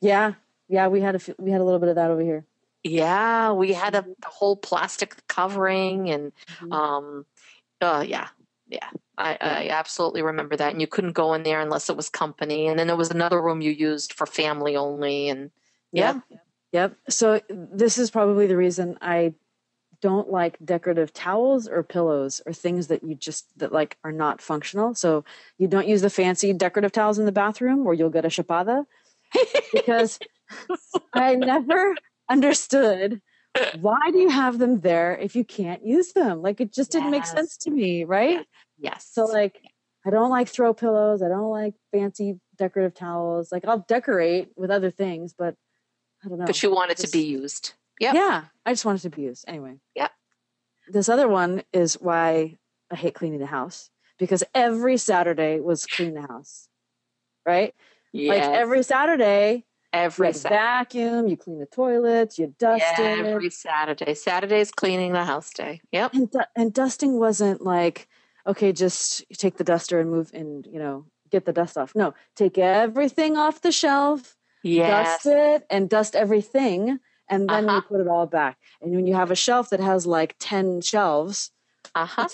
[0.00, 0.34] Yeah,
[0.68, 2.44] yeah, we had a we had a little bit of that over here.
[2.84, 6.72] Yeah, we had a, a whole plastic covering, and mm-hmm.
[6.72, 7.26] um,
[7.80, 8.28] uh, yeah,
[8.68, 8.90] yeah.
[9.18, 10.72] I, I, absolutely remember that.
[10.72, 12.66] And you couldn't go in there unless it was company.
[12.66, 15.30] And then there was another room you used for family only.
[15.30, 15.50] And
[15.90, 16.20] yeah.
[16.30, 16.40] Yep.
[16.72, 16.96] yep.
[17.08, 19.32] So this is probably the reason I
[20.00, 24.40] don't like decorative towels or pillows or things that you just that like are not
[24.40, 24.94] functional.
[24.94, 25.24] So
[25.58, 28.84] you don't use the fancy decorative towels in the bathroom or you'll get a chapada
[29.72, 30.18] because
[31.12, 31.94] I never
[32.28, 33.20] understood
[33.80, 36.42] why do you have them there if you can't use them?
[36.42, 38.46] Like it just didn't make sense to me, right?
[38.78, 39.08] Yes.
[39.10, 39.60] So like
[40.06, 41.22] I don't like throw pillows.
[41.22, 43.50] I don't like fancy decorative towels.
[43.50, 45.54] Like I'll decorate with other things, but
[46.24, 46.46] I don't know.
[46.46, 47.72] But you want it just, to be used.
[48.00, 48.12] Yeah.
[48.14, 48.44] Yeah.
[48.64, 49.44] I just wanted to be used.
[49.48, 49.78] Anyway.
[49.94, 50.08] Yeah.
[50.88, 52.56] This other one is why
[52.90, 56.68] I hate cleaning the house because every Saturday was clean the house.
[57.44, 57.74] Right?
[58.12, 58.28] Yes.
[58.28, 63.26] Like every Saturday Every you vacuum, you clean the toilets, you dust yeah, it.
[63.26, 64.14] Every Saturday.
[64.14, 65.80] Saturday's cleaning the house day.
[65.90, 66.14] Yep.
[66.14, 68.06] And, and dusting wasn't like,
[68.46, 71.94] okay, just take the duster and move and, you know, get the dust off.
[71.94, 75.24] No, take everything off the shelf, yes.
[75.24, 76.98] dust it, and dust everything.
[77.28, 77.76] And then uh-huh.
[77.76, 78.58] you put it all back.
[78.80, 81.50] And when you have a shelf that has like 10 shelves,
[81.94, 82.28] uh-huh.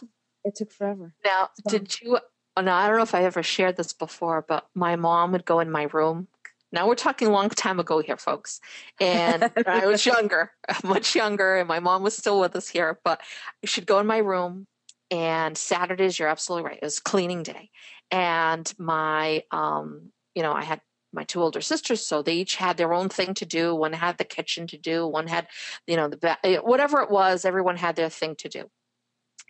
[0.45, 1.15] it took forever.
[1.25, 2.19] Now, did you?
[2.57, 5.47] Oh, no, I don't know if I ever shared this before, but my mom would
[5.47, 6.29] go in my room
[6.73, 8.61] now we're talking a long time ago here, folks.
[8.99, 10.53] And I was younger,
[10.85, 12.99] much younger, and my mom was still with us here.
[13.05, 13.21] But
[13.65, 14.67] she'd go in my room,
[15.11, 17.71] and Saturdays, you're absolutely right, it was cleaning day.
[18.11, 20.81] And my, um, you know, I had
[21.13, 23.75] my two older sisters, so they each had their own thing to do.
[23.75, 25.47] One had the kitchen to do, one had,
[25.87, 28.71] you know, the eh, whatever it was, everyone had their thing to do.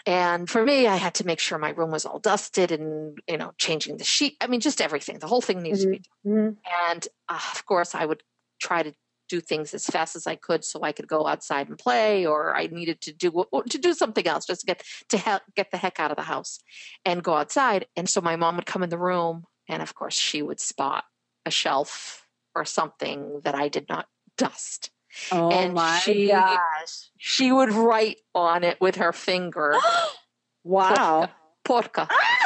[0.05, 3.37] And for me, I had to make sure my room was all dusted and, you
[3.37, 4.37] know, changing the sheet.
[4.41, 5.19] I mean, just everything.
[5.21, 5.93] The whole thing needs mm-hmm.
[5.93, 6.35] to be mm-hmm.
[6.35, 6.57] done.
[6.57, 6.91] Mm-hmm.
[6.91, 8.23] And uh, of course, I would
[8.61, 8.95] try to
[9.29, 12.55] do things as fast as I could so I could go outside and play, or
[12.55, 15.79] I needed to do to do something else just to get to he- get the
[15.79, 16.59] heck out of the house
[17.05, 17.87] and go outside.
[17.97, 21.05] And so my mom would come in the room, and of course, she would spot
[21.47, 24.91] a shelf or something that I did not dust.
[25.31, 27.11] Oh and my she, gosh.
[27.19, 29.77] She would write on it with her finger.
[30.65, 31.29] wow.
[31.65, 32.09] Porca.
[32.09, 32.09] porca.
[32.11, 32.43] Ah!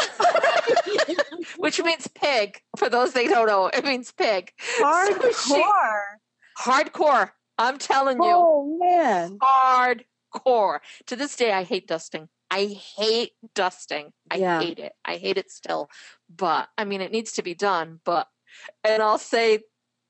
[1.56, 2.60] which means pig.
[2.76, 4.52] For those they don't know, it means pig.
[4.80, 5.32] Hardcore.
[5.32, 5.64] So she,
[6.58, 7.30] hardcore.
[7.58, 8.30] I'm telling you.
[8.32, 9.38] Oh man.
[9.38, 10.80] Hardcore.
[11.06, 12.28] To this day, I hate dusting.
[12.50, 14.12] I hate dusting.
[14.30, 14.60] I yeah.
[14.60, 14.92] hate it.
[15.04, 15.90] I hate it still.
[16.34, 18.00] But I mean, it needs to be done.
[18.04, 18.28] But,
[18.84, 19.60] and I'll say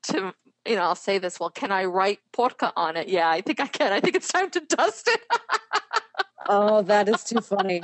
[0.03, 0.33] to,
[0.65, 3.09] you know, I'll say this, well, can I write porca on it?
[3.09, 3.93] Yeah, I think I can.
[3.93, 5.21] I think it's time to dust it.
[6.49, 7.81] oh, that is too funny.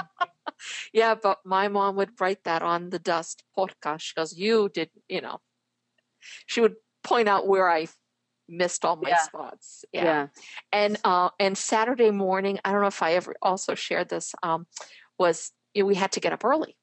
[0.94, 4.00] yeah, but my mom would write that on the dust porca.
[4.00, 5.40] She goes, you did, you know,
[6.46, 7.88] she would point out where I
[8.48, 9.20] missed all my yeah.
[9.20, 9.86] spots.
[9.92, 10.04] Yeah.
[10.04, 10.28] yeah.
[10.72, 14.68] And uh and Saturday morning, I don't know if I ever also shared this, um,
[15.18, 16.76] was you know, we had to get up early.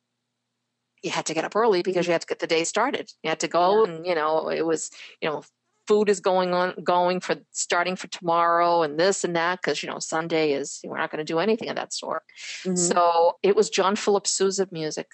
[1.03, 3.11] You had to get up early because you had to get the day started.
[3.23, 3.93] You had to go yeah.
[3.93, 5.43] and you know, it was, you know,
[5.87, 9.89] food is going on going for starting for tomorrow and this and that because you
[9.89, 12.23] know Sunday is we're not going to do anything of that sort.
[12.65, 12.77] Mm-hmm.
[12.77, 15.09] So it was John Philip Sousa music.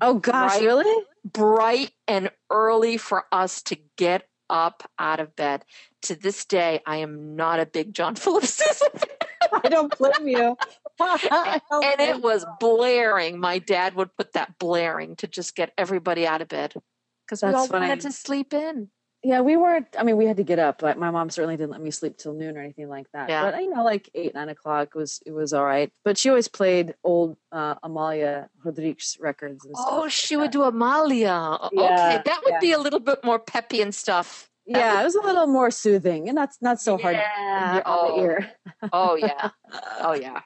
[0.00, 1.04] Oh gosh, bright, really?
[1.24, 5.64] Bright and early for us to get up out of bed.
[6.02, 8.90] To this day, I am not a big John Philip Sousa
[9.52, 10.56] I don't blame you.
[11.00, 13.38] And it was blaring.
[13.38, 16.74] My dad would put that blaring to just get everybody out of bed
[17.26, 17.88] because we all funny.
[17.88, 18.88] wanted to sleep in.
[19.24, 19.86] Yeah, we weren't.
[19.96, 20.78] I mean, we had to get up.
[20.80, 23.28] but my mom certainly didn't let me sleep till noon or anything like that.
[23.28, 23.50] Yeah.
[23.50, 25.92] But you know, like eight, nine o'clock was it was all right.
[26.04, 29.64] But she always played old uh, Amalia Rodrigues records.
[29.64, 30.40] And stuff oh, like she that.
[30.40, 31.58] would do Amalia.
[31.72, 32.60] Yeah, okay, that would yeah.
[32.60, 34.50] be a little bit more peppy and stuff.
[34.66, 37.82] Yeah, it was a little more soothing, and that's not so hard yeah.
[37.84, 38.16] oh.
[38.16, 38.50] the ear.
[38.92, 39.50] oh yeah.
[40.00, 40.40] Oh yeah.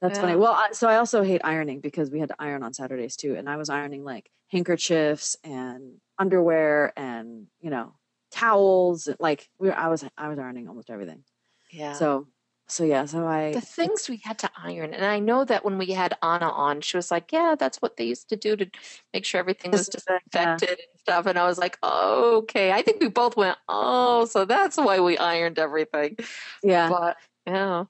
[0.00, 0.20] That's yeah.
[0.20, 0.36] funny.
[0.36, 3.34] Well, I, so I also hate ironing because we had to iron on Saturdays too,
[3.34, 7.94] and I was ironing like handkerchiefs and underwear and you know
[8.30, 9.08] towels.
[9.18, 11.22] Like we, were, I was, I was ironing almost everything.
[11.70, 11.92] Yeah.
[11.92, 12.26] So,
[12.70, 13.04] so yeah.
[13.04, 16.16] So I the things we had to iron, and I know that when we had
[16.22, 18.70] Anna on, she was like, "Yeah, that's what they used to do to
[19.12, 20.74] make sure everything was disinfected yeah.
[20.74, 24.44] and stuff." And I was like, oh, "Okay." I think we both went, "Oh, so
[24.44, 26.16] that's why we ironed everything."
[26.62, 26.88] Yeah.
[26.88, 27.84] But yeah.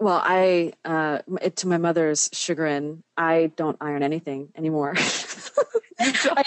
[0.00, 4.94] Well, I, uh, it, to my mother's chagrin, I don't iron anything anymore.
[6.00, 6.42] I,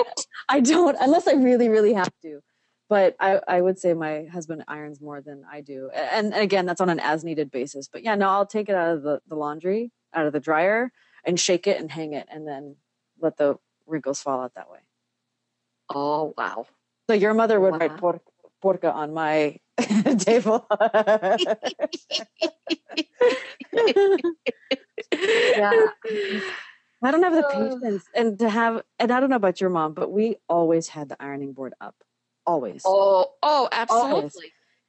[0.50, 2.42] I don't unless I really, really have to.
[2.90, 5.90] But I, I would say my husband irons more than I do.
[5.94, 7.90] And, and again, that's on an as needed basis.
[7.92, 10.92] But yeah, no, I'll take it out of the, the laundry, out of the dryer,
[11.26, 12.78] and shake it and hang it, and then
[13.20, 14.80] let the wrinkles fall out that way.
[15.94, 16.66] Oh, wow.
[17.10, 17.78] So your mother would wow.
[17.78, 18.22] write por-
[18.64, 19.58] porca on my
[20.20, 20.66] table.
[25.12, 25.88] yeah.
[27.04, 27.80] I don't have the oh.
[27.80, 31.10] patience and to have and I don't know about your mom, but we always had
[31.10, 31.96] the ironing board up.
[32.48, 32.82] Always.
[32.86, 34.12] Oh, oh, absolutely.
[34.14, 34.38] Always.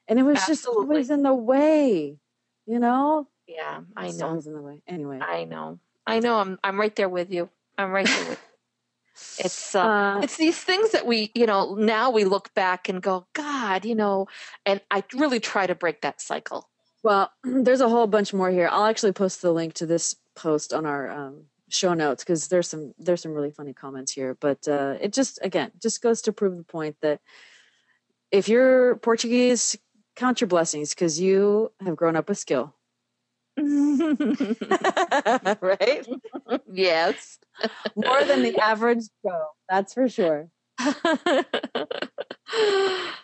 [0.06, 0.54] And it was absolutely.
[0.54, 2.18] just always in the way,
[2.66, 3.28] you know?
[3.48, 4.28] Yeah, I know.
[4.28, 4.80] Always in the way.
[4.86, 5.18] Anyway.
[5.20, 5.80] I know.
[6.06, 6.38] I know.
[6.38, 7.50] I'm I'm right there with you.
[7.76, 9.44] I'm right there with you.
[9.44, 13.02] It's uh, uh, it's these things that we, you know, now we look back and
[13.02, 14.28] go, God, you know,
[14.64, 16.68] and I really try to break that cycle.
[17.02, 18.68] Well, there's a whole bunch more here.
[18.70, 22.68] I'll actually post the link to this post on our um, show notes because there's
[22.68, 26.32] some there's some really funny comments here but uh, it just again just goes to
[26.32, 27.20] prove the point that
[28.30, 29.76] if you're portuguese
[30.16, 32.74] count your blessings because you have grown up with skill
[33.56, 36.06] right
[36.72, 37.38] yes
[37.96, 40.48] more than the average joe that's for sure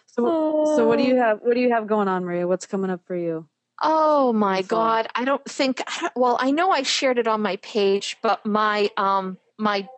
[0.06, 2.90] so, so what do you have what do you have going on maria what's coming
[2.90, 3.46] up for you
[3.82, 5.08] Oh my God.
[5.14, 5.82] I don't think,
[6.14, 9.88] well, I know I shared it on my page, but my, um, my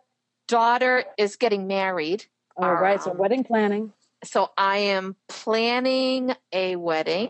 [0.47, 2.25] daughter is getting married.
[2.55, 3.03] All right, um.
[3.03, 3.93] So wedding planning.
[4.23, 7.29] So I am planning a wedding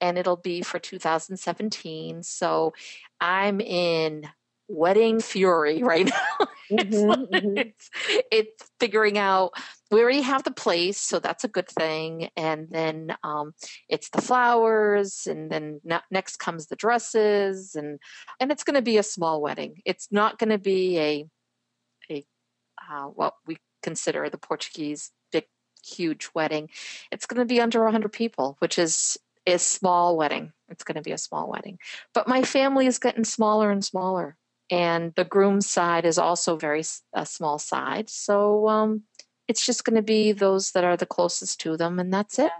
[0.00, 2.22] and it'll be for 2017.
[2.22, 2.74] So
[3.20, 4.28] I'm in
[4.68, 6.46] wedding fury right now.
[6.70, 7.58] it's, mm-hmm, mm-hmm.
[7.58, 7.90] it's,
[8.30, 9.52] it's, figuring out
[9.92, 12.30] we already have the place, so that's a good thing.
[12.36, 13.52] And then um,
[13.88, 18.00] it's the flowers, and then next comes the dresses, and
[18.40, 19.82] and it's going to be a small wedding.
[19.84, 21.26] It's not going to be a
[22.10, 22.24] a
[22.90, 25.10] uh, what we consider the Portuguese
[25.84, 26.70] huge wedding.
[27.10, 30.52] It's going to be under 100 people, which is a small wedding.
[30.68, 31.78] It's going to be a small wedding.
[32.14, 34.36] But my family is getting smaller and smaller
[34.72, 38.08] and the groom's side is also very a small side.
[38.08, 39.02] So um,
[39.46, 42.50] it's just going to be those that are the closest to them, and that's it.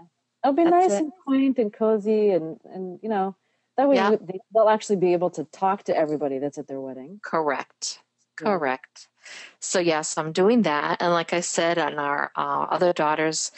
[0.43, 0.99] It'll be that's nice it.
[0.99, 3.35] and quaint and cozy, and and you know
[3.77, 4.15] that way yeah.
[4.53, 7.19] they'll actually be able to talk to everybody that's at their wedding.
[7.23, 7.99] Correct.
[8.39, 8.45] Yeah.
[8.45, 9.07] Correct.
[9.59, 13.51] So yes, I'm doing that, and like I said, and our uh, other daughters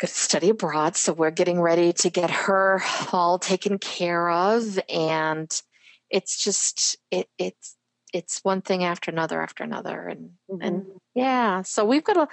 [0.00, 2.82] going to study abroad, so we're getting ready to get her
[3.12, 5.62] all taken care of, and
[6.10, 7.76] it's just it it's
[8.14, 10.06] it's one thing after another after another.
[10.06, 10.62] And mm-hmm.
[10.62, 12.28] and yeah so we've got a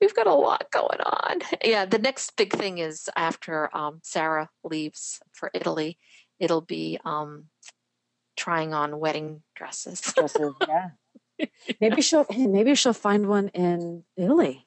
[0.00, 1.40] we've got a lot going on.
[1.62, 5.98] Yeah the next big thing is after um, sarah leaves for italy
[6.38, 7.44] it'll be um,
[8.36, 10.00] trying on wedding dresses.
[10.00, 10.90] Dresses yeah
[11.80, 14.66] maybe she'll maybe she'll find one in italy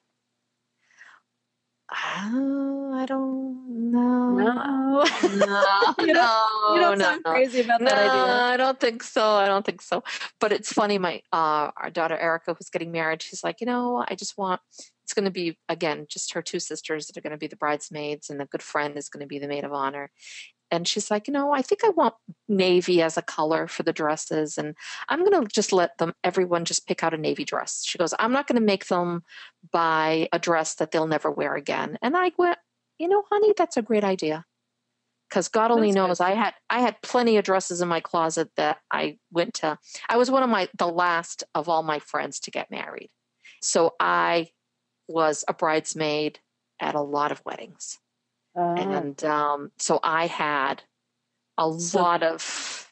[1.92, 4.30] Oh, I don't know.
[4.30, 4.44] No,
[5.02, 7.32] no, you don't, you don't no, sound no.
[7.32, 8.34] crazy about that no, idea.
[8.44, 9.24] I don't think so.
[9.24, 10.04] I don't think so.
[10.38, 10.98] But it's funny.
[10.98, 14.60] My uh, our daughter Erica, who's getting married, she's like, you know, I just want.
[15.02, 17.56] It's going to be again just her two sisters that are going to be the
[17.56, 20.12] bridesmaids, and a good friend is going to be the maid of honor
[20.70, 22.14] and she's like, you know, I think I want
[22.48, 24.74] navy as a color for the dresses, and
[25.08, 27.82] I'm going to just let them, everyone, just pick out a navy dress.
[27.84, 29.22] She goes, I'm not going to make them
[29.72, 31.98] buy a dress that they'll never wear again.
[32.02, 32.58] And I went,
[32.98, 34.44] you know, honey, that's a great idea,
[35.28, 36.24] because God only that's knows good.
[36.24, 39.78] I had I had plenty of dresses in my closet that I went to.
[40.08, 43.10] I was one of my the last of all my friends to get married,
[43.62, 44.50] so I
[45.08, 46.38] was a bridesmaid
[46.78, 47.98] at a lot of weddings.
[48.56, 50.82] Uh, and um, so I had
[51.58, 52.90] a so, lot of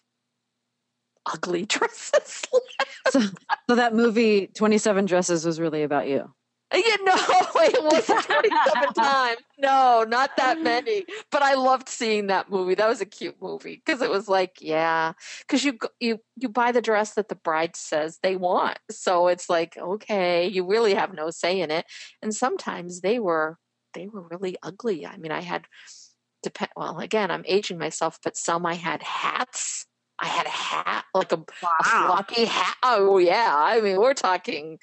[1.26, 2.42] ugly dresses.
[3.10, 3.20] so,
[3.68, 6.32] so that movie, 27 Dresses, was really about you.
[6.72, 9.38] You know, it wasn't 27 times.
[9.58, 11.04] No, not that many.
[11.30, 12.74] But I loved seeing that movie.
[12.74, 16.72] That was a cute movie because it was like, yeah, because you you you buy
[16.72, 18.78] the dress that the bride says they want.
[18.90, 21.86] So it's like, okay, you really have no say in it.
[22.20, 23.56] And sometimes they were
[23.94, 25.06] they were really ugly.
[25.06, 25.66] I mean, I had
[26.42, 26.70] depend.
[26.76, 29.86] Well, again, I'm aging myself, but some I had hats.
[30.20, 31.44] I had a hat, like a, wow.
[31.80, 32.76] a flocky hat.
[32.82, 34.78] Oh yeah, I mean, we're talking.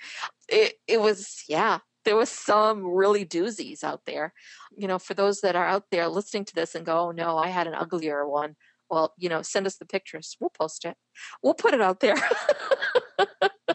[0.47, 1.79] It it was yeah.
[2.05, 4.31] There was some really doozies out there.
[4.77, 7.37] You know, for those that are out there listening to this and go, "Oh no,
[7.37, 8.55] I had an uglier one."
[8.89, 10.37] Well, you know, send us the pictures.
[10.39, 10.95] We'll post it.
[11.41, 12.15] We'll put it out there.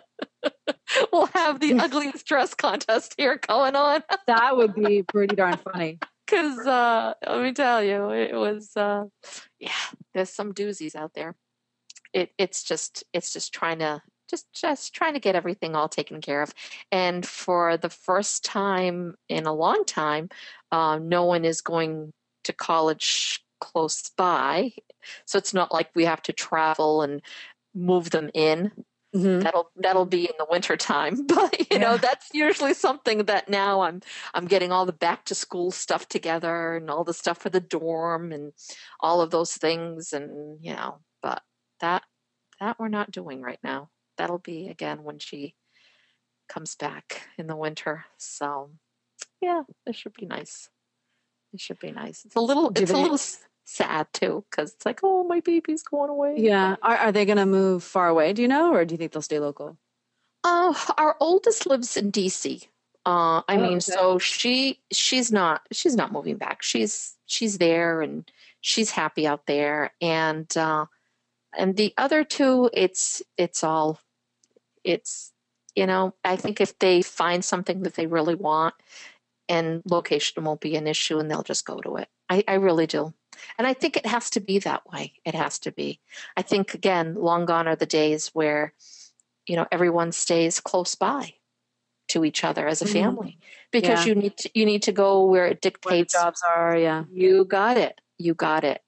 [1.13, 4.03] we'll have the ugliest dress contest here going on.
[4.27, 5.99] that would be pretty darn funny.
[6.27, 9.05] Because uh, let me tell you, it was uh,
[9.59, 9.73] yeah.
[10.15, 11.35] There's some doozies out there.
[12.13, 16.21] It it's just it's just trying to just just trying to get everything all taken
[16.21, 16.55] care of.
[16.93, 20.29] And for the first time in a long time,
[20.71, 22.13] uh, no one is going
[22.45, 24.73] to college close by,
[25.27, 27.23] so it's not like we have to travel and
[27.75, 28.73] move them in
[29.15, 29.41] Mm-hmm.
[29.41, 31.79] That'll that'll be in the winter time, but you yeah.
[31.79, 34.03] know that's usually something that now I'm
[34.35, 37.61] I'm getting all the back to school stuff together and all the stuff for the
[37.61, 38.53] dorm and
[39.01, 41.43] all of those things and you know, but
[41.81, 42.05] that
[42.61, 43.91] that we're not doing right now.
[44.17, 45.55] That'll be again when she
[46.49, 48.05] comes back in the winter.
[48.17, 48.71] So
[49.41, 50.69] yeah, it should be nice.
[51.53, 52.25] It should be nice.
[52.25, 52.71] It's a little.
[52.77, 53.19] It's a little
[53.71, 56.35] sad too because it's like, oh, my baby's going away.
[56.37, 56.77] Yeah.
[56.83, 58.33] Are, are they going to move far away?
[58.33, 59.77] Do you know, or do you think they'll stay local?
[60.43, 62.67] Uh, our oldest lives in DC.
[63.07, 63.81] Uh, I oh, mean, okay.
[63.81, 66.63] so she she's not she's not moving back.
[66.63, 69.93] She's she's there and she's happy out there.
[70.03, 70.87] And uh,
[71.57, 74.01] and the other two, it's it's all
[74.85, 75.33] it's
[75.75, 78.75] you know I think if they find something that they really want,
[79.51, 82.09] and location won't be an issue, and they'll just go to it.
[82.31, 83.13] I, I really do.
[83.59, 85.15] And I think it has to be that way.
[85.25, 85.99] It has to be.
[86.37, 88.73] I think, again, long gone are the days where,
[89.47, 91.35] you know, everyone stays close by
[92.09, 92.93] to each other as a mm-hmm.
[92.93, 93.39] family
[93.73, 94.07] because yeah.
[94.07, 96.77] you need to, you need to go where it dictates where jobs are.
[96.77, 98.01] Yeah, you got it.
[98.19, 98.83] You got it.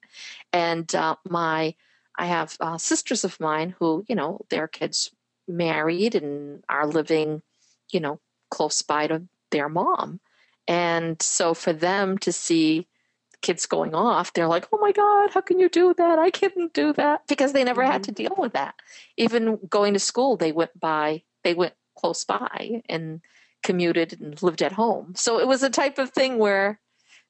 [0.52, 1.74] And uh, my,
[2.16, 5.10] I have uh, sisters of mine who, you know, their kids
[5.48, 7.42] married and are living,
[7.90, 10.20] you know, close by to their mom.
[10.68, 12.86] And so for them to see
[13.40, 16.18] kids going off, they're like, oh my God, how can you do that?
[16.18, 17.92] I couldn't do that because they never mm-hmm.
[17.92, 18.74] had to deal with that.
[19.16, 23.20] Even going to school, they went by, they went close by and
[23.62, 25.14] commuted and lived at home.
[25.16, 26.80] So it was a type of thing where,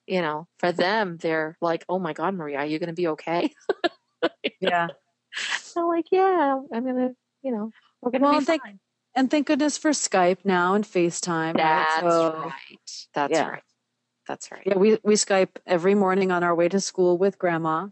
[0.07, 3.09] you know, for them, they're like, oh my God, Maria, are you going to be
[3.09, 3.53] okay?
[4.61, 4.89] yeah.
[5.77, 7.71] I'm like, yeah, I'm going to, you know,
[8.01, 8.59] we're going to well, be fine.
[8.61, 8.79] Thank,
[9.15, 11.57] and thank goodness for Skype now and FaceTime.
[11.57, 12.11] That's right.
[12.11, 13.07] So, right.
[13.15, 13.49] That's yeah.
[13.49, 13.63] right.
[14.29, 14.63] That's right.
[14.65, 17.89] Yeah, we we Skype every morning on our way to school with grandma.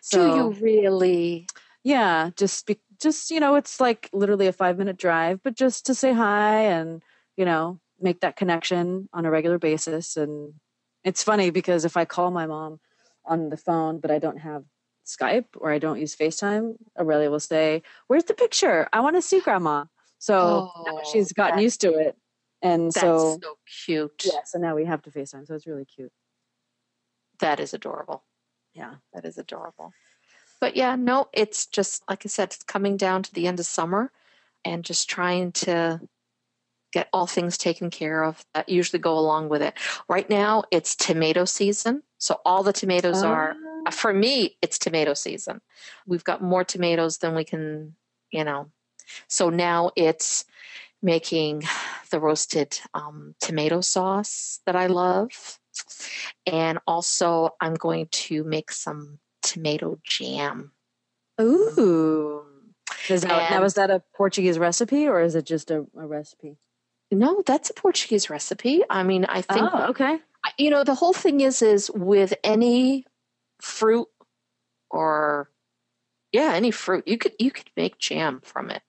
[0.00, 1.48] So, Do you really?
[1.84, 5.94] Yeah, just be, just you know, it's like literally a 5-minute drive, but just to
[5.94, 7.02] say hi and,
[7.36, 10.54] you know, make that connection on a regular basis and
[11.04, 12.80] it's funny because if I call my mom
[13.24, 14.64] on the phone but I don't have
[15.06, 18.88] Skype or I don't use FaceTime, Aurelia will say, "Where's the picture?
[18.92, 19.86] I want to see grandma."
[20.18, 22.16] So oh, she's gotten used to it.
[22.60, 24.24] And That's so, so cute.
[24.24, 25.46] Yeah, so now we have to FaceTime.
[25.46, 26.12] So it's really cute.
[27.40, 28.24] That is adorable.
[28.74, 28.94] Yeah.
[29.14, 29.92] That is adorable.
[30.60, 33.66] But yeah, no, it's just like I said, it's coming down to the end of
[33.66, 34.10] summer.
[34.64, 36.00] and just trying to
[36.92, 39.74] get all things taken care of that usually go along with it.
[40.08, 42.02] Right now, it's tomato season.
[42.18, 43.54] So all the tomatoes are,
[43.86, 43.90] Ah.
[43.92, 45.60] for me, it's tomato season.
[46.06, 47.94] We've got more tomatoes than we can,
[48.32, 48.70] you know.
[49.28, 50.44] So now it's
[51.02, 51.62] making
[52.10, 55.58] the roasted um, tomato sauce that I love.
[56.46, 60.72] And also, I'm going to make some tomato jam.
[61.40, 62.44] Ooh.
[63.08, 66.58] Is that, now, is that a Portuguese recipe or is it just a, a recipe?
[67.10, 68.82] No, that's a Portuguese recipe.
[68.90, 70.18] I mean, I think Oh, okay.
[70.56, 73.04] You know the whole thing is is with any
[73.60, 74.08] fruit
[74.90, 75.50] or
[76.32, 78.82] yeah any fruit you could you could make jam from it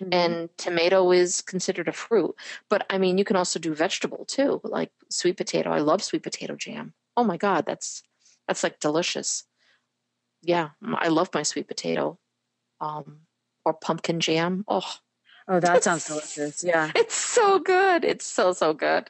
[0.00, 0.08] Mhm.
[0.12, 2.34] and tomato is considered a fruit
[2.68, 6.22] but i mean you can also do vegetable too like sweet potato i love sweet
[6.22, 8.02] potato jam oh my god that's
[8.48, 9.44] that's like delicious
[10.42, 12.18] yeah I love my sweet potato
[12.80, 13.20] um
[13.64, 14.94] or pumpkin jam oh
[15.48, 16.62] oh, that sounds delicious.
[16.62, 16.90] Yeah.
[16.94, 19.08] it's so good it's so so good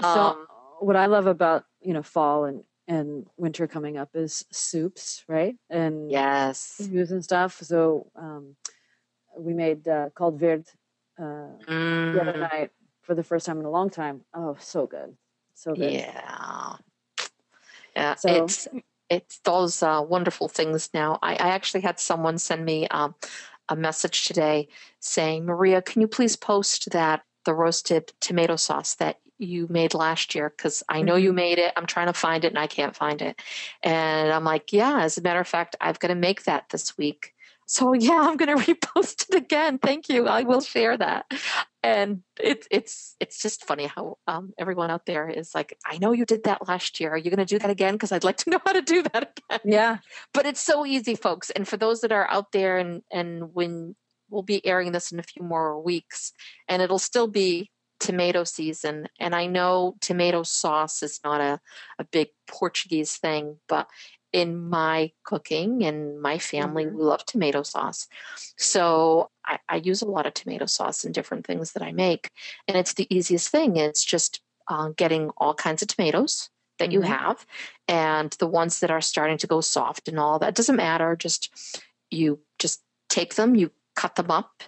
[0.00, 0.46] So um
[0.80, 5.56] what I love about, you know, fall and, and winter coming up is soups, right?
[5.68, 7.58] And yes stews and stuff.
[7.62, 8.56] So um,
[9.36, 10.64] we made uh, caldo verde
[11.18, 12.40] uh, the other Mm.
[12.52, 12.70] night
[13.02, 14.22] for the first time in a long time.
[14.34, 15.16] Oh, so good.
[15.54, 15.92] So good.
[15.92, 16.76] Yeah.
[17.96, 18.68] Yeah, So- it's
[19.08, 21.18] it's those uh, wonderful things now.
[21.20, 23.16] I, I actually had someone send me um,
[23.68, 24.68] a message today
[25.00, 30.36] saying, Maria, can you please post that the roasted tomato sauce that you made last
[30.36, 30.48] year?
[30.56, 31.72] Because I know you made it.
[31.76, 33.40] I'm trying to find it and I can't find it.
[33.82, 36.96] And I'm like, yeah, as a matter of fact, I've got to make that this
[36.96, 37.34] week.
[37.70, 39.78] So yeah, I'm going to repost it again.
[39.78, 40.26] Thank you.
[40.26, 41.30] I will share that.
[41.82, 46.12] And it's it's it's just funny how um, everyone out there is like, I know
[46.12, 47.10] you did that last year.
[47.10, 47.94] Are you going to do that again?
[47.94, 49.60] Because I'd like to know how to do that again.
[49.64, 49.98] Yeah.
[50.34, 51.50] But it's so easy, folks.
[51.50, 53.94] And for those that are out there, and and when
[54.28, 56.32] we'll be airing this in a few more weeks,
[56.68, 59.06] and it'll still be tomato season.
[59.20, 61.60] And I know tomato sauce is not a,
[61.98, 63.86] a big Portuguese thing, but
[64.32, 66.92] in my cooking and my family, Mhm.
[66.92, 68.08] we love tomato sauce.
[68.56, 72.30] So I, I use a lot of tomato sauce in different things that I make.
[72.68, 73.76] And it's the easiest thing.
[73.76, 77.06] It's just uh, getting all kinds of tomatoes that you Mhm.
[77.06, 77.46] have
[77.88, 81.16] and the ones that are starting to go soft and all that doesn't matter.
[81.16, 81.50] Just
[82.10, 84.62] you just take them, you cut them up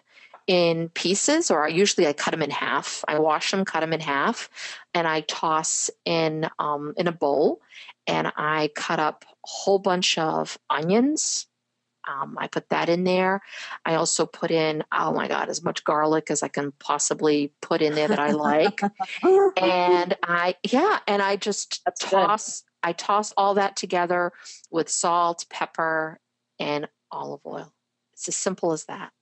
[0.49, 3.05] in pieces, or usually I cut them in half.
[3.07, 4.51] I wash them, cut them in half,
[4.93, 7.61] and I toss in um, in a bowl,
[8.07, 11.47] and I cut up a whole bunch of onions.
[12.09, 13.43] Um, I put that in there.
[13.85, 17.81] I also put in, oh my God, as much garlic as I can possibly put
[17.81, 18.81] in there that I like.
[19.57, 22.11] and I, yeah, and I just That's good.
[22.11, 24.33] toss, I toss all that together
[24.71, 26.19] with salt, pepper,
[26.59, 27.73] and olive oil.
[28.15, 29.13] It's as simple as that.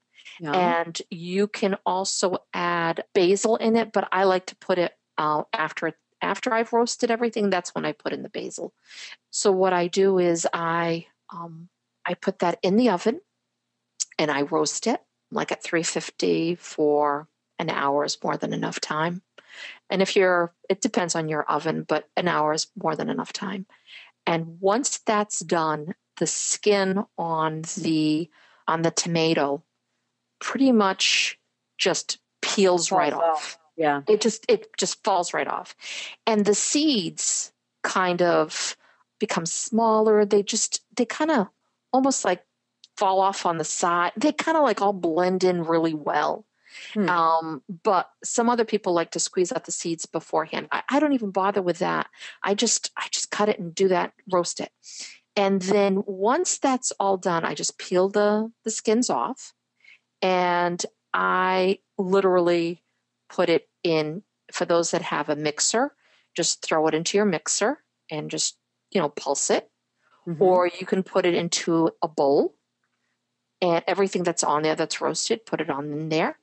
[0.40, 0.54] Yum.
[0.54, 5.42] And you can also add basil in it, but I like to put it uh,
[5.52, 7.50] after it after I've roasted everything.
[7.50, 8.72] That's when I put in the basil.
[9.30, 11.68] So what I do is I um,
[12.04, 13.20] I put that in the oven
[14.18, 15.00] and I roast it
[15.30, 19.22] like at 350 for an hour is more than enough time.
[19.88, 23.32] And if you're, it depends on your oven, but an hour is more than enough
[23.32, 23.66] time.
[24.26, 28.28] And once that's done, the skin on the
[28.68, 29.64] on the tomato
[30.38, 31.38] pretty much
[31.78, 33.58] just peels right off.
[33.80, 34.02] Yeah.
[34.06, 35.74] It just it just falls right off.
[36.26, 37.50] And the seeds
[37.82, 38.76] kind of
[39.18, 40.26] become smaller.
[40.26, 41.48] They just they kind of
[41.90, 42.44] almost like
[42.98, 44.12] fall off on the side.
[44.18, 46.44] They kind of like all blend in really well.
[46.92, 47.08] Hmm.
[47.08, 50.68] Um, but some other people like to squeeze out the seeds beforehand.
[50.70, 52.08] I, I don't even bother with that.
[52.44, 54.72] I just I just cut it and do that, roast it.
[55.36, 59.54] And then once that's all done, I just peel the the skins off
[60.20, 62.82] and I literally
[63.30, 64.22] put it in
[64.52, 65.94] for those that have a mixer,
[66.36, 67.78] just throw it into your mixer
[68.10, 68.56] and just,
[68.90, 69.70] you know, pulse it
[70.26, 70.40] Mhm.
[70.40, 72.54] or you can put it into a bowl
[73.62, 76.38] and everything that's on there that's roasted put it on in there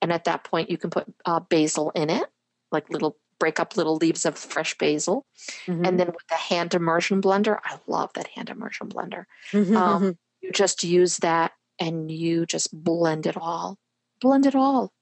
[0.00, 2.24] and at that point you can put uh, basil in it
[2.70, 5.26] like little break up little leaves of fresh basil
[5.66, 5.86] Mhm.
[5.86, 9.76] and then with the hand immersion blender i love that hand immersion blender Mhm.
[9.76, 13.78] um, you just use that and you just blend it all
[14.20, 14.92] blend it all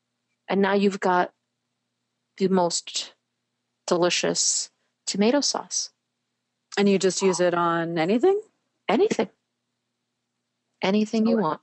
[0.48, 1.32] and now you've got
[2.40, 3.12] the most
[3.86, 4.70] delicious
[5.06, 5.90] tomato sauce
[6.78, 8.40] and you just use it on anything?
[8.88, 9.28] anything
[10.82, 11.60] anything you want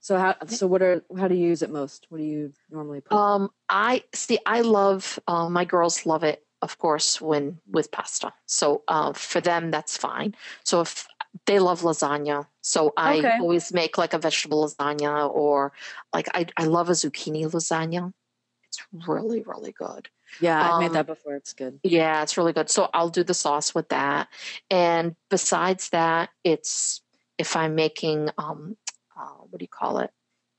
[0.00, 2.06] So how so what are how do you use it most?
[2.08, 3.16] What do you normally put?
[3.16, 8.32] um i see i love uh, my girls love it of course when with pasta
[8.46, 10.34] so uh, for them that's fine
[10.64, 11.06] so if
[11.44, 12.46] they love lasagna.
[12.62, 13.38] So I okay.
[13.40, 15.72] always make like a vegetable lasagna or
[16.14, 18.12] like I, I love a zucchini lasagna.
[18.92, 20.08] It's really, really good.
[20.40, 21.34] Yeah, I've um, made that before.
[21.36, 21.80] It's good.
[21.82, 22.70] Yeah, it's really good.
[22.70, 24.28] So I'll do the sauce with that.
[24.70, 27.00] And besides that, it's
[27.38, 28.76] if I'm making um
[29.16, 30.10] uh, what do you call it?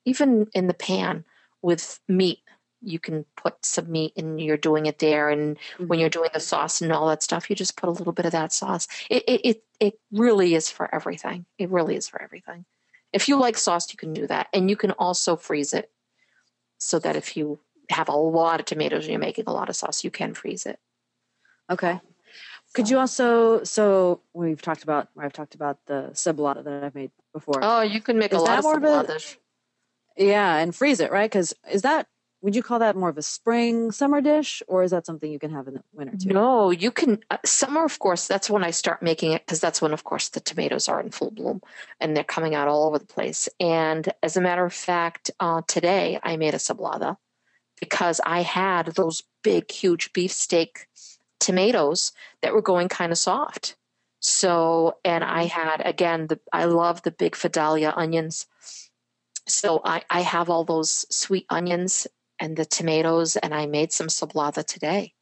[0.06, 1.26] Even in the pan
[1.62, 2.40] with meat,
[2.82, 5.88] you can put some meat and you're doing it there and mm-hmm.
[5.88, 8.26] when you're doing the sauce and all that stuff you just put a little bit
[8.26, 12.22] of that sauce it, it it it really is for everything it really is for
[12.22, 12.66] everything
[13.14, 15.92] if you like sauce you can do that and you can also freeze it
[16.78, 17.60] so that if you
[17.90, 20.66] have a lot of tomatoes and you're making a lot of sauce you can freeze
[20.66, 20.80] it
[21.70, 22.00] okay
[22.74, 27.12] could you also so we've talked about I've talked about the cebolada that I've made
[27.34, 27.60] before.
[27.62, 29.38] Oh, you can make is a lot of ceboladas.
[30.16, 31.30] Yeah, and freeze it, right?
[31.30, 32.08] Because is that
[32.42, 35.40] would you call that more of a spring summer dish or is that something you
[35.40, 38.64] can have in the winter too no you can uh, summer of course that's when
[38.64, 41.60] i start making it because that's when of course the tomatoes are in full bloom
[42.00, 45.64] and they're coming out all over the place and as a matter of fact uh,
[45.68, 47.18] today i made a cebolada
[47.80, 50.88] because i had those big huge beefsteak
[51.40, 52.12] tomatoes
[52.42, 53.76] that were going kind of soft
[54.20, 55.60] so and i mm-hmm.
[55.60, 58.48] had again the i love the big Vidalia onions
[59.48, 62.06] so I, I have all those sweet onions
[62.40, 65.14] and the tomatoes, and I made some cebolada today.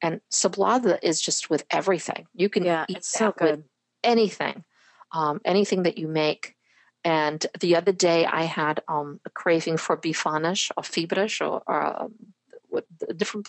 [0.00, 2.26] And cebolada is just with everything.
[2.34, 3.50] You can yeah, eat it's so good.
[3.50, 3.64] with
[4.04, 4.64] anything,
[5.12, 6.54] um, anything that you make.
[7.04, 12.02] And the other day, I had um, a craving for bifanas or febras or, or
[12.02, 12.14] um,
[12.72, 12.86] what
[13.16, 13.48] different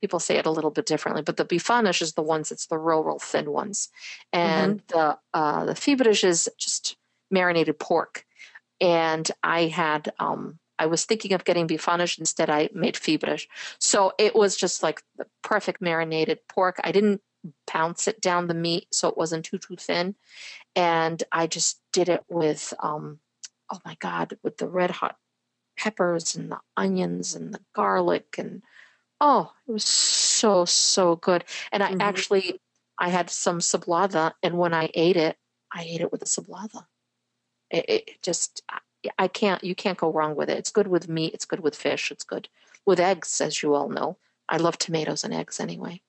[0.00, 2.78] people say it a little bit differently, but the bifanas is the ones it's the
[2.78, 3.88] real, real thin ones,
[4.32, 4.98] and mm-hmm.
[4.98, 6.96] the uh, the febras is just
[7.30, 8.24] marinated pork.
[8.80, 12.18] And I had um, I was thinking of getting bifanas.
[12.18, 13.46] Instead, I made febras.
[13.78, 16.80] So it was just like the perfect marinated pork.
[16.82, 17.20] I didn't
[17.66, 20.16] pounce it down the meat so it wasn't too too thin,
[20.74, 23.18] and I just did it with um,
[23.72, 25.16] oh my god, with the red hot
[25.76, 28.62] peppers and the onions and the garlic and
[29.20, 31.44] oh, it was so so good.
[31.72, 32.00] And I mm-hmm.
[32.00, 32.60] actually
[32.98, 35.36] I had some cebolada, and when I ate it,
[35.72, 36.86] I ate it with the cebolada.
[37.70, 38.62] It, it just
[39.18, 40.58] I can't, you can't go wrong with it.
[40.58, 41.34] It's good with meat.
[41.34, 42.10] It's good with fish.
[42.10, 42.48] It's good
[42.84, 44.18] with eggs, as you all know.
[44.48, 46.00] I love tomatoes and eggs anyway.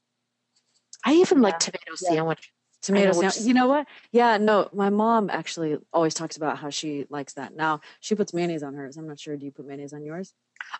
[1.05, 1.43] I even yeah.
[1.43, 2.09] like tomato yeah.
[2.09, 2.51] sandwich.
[2.81, 3.41] Tomato sandwich.
[3.41, 3.87] You know what?
[4.11, 7.55] Yeah, no, my mom actually always talks about how she likes that.
[7.55, 8.97] Now she puts mayonnaise on hers.
[8.97, 9.35] I'm not sure.
[9.35, 10.33] Do you put mayonnaise on yours?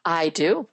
[0.06, 0.68] I do.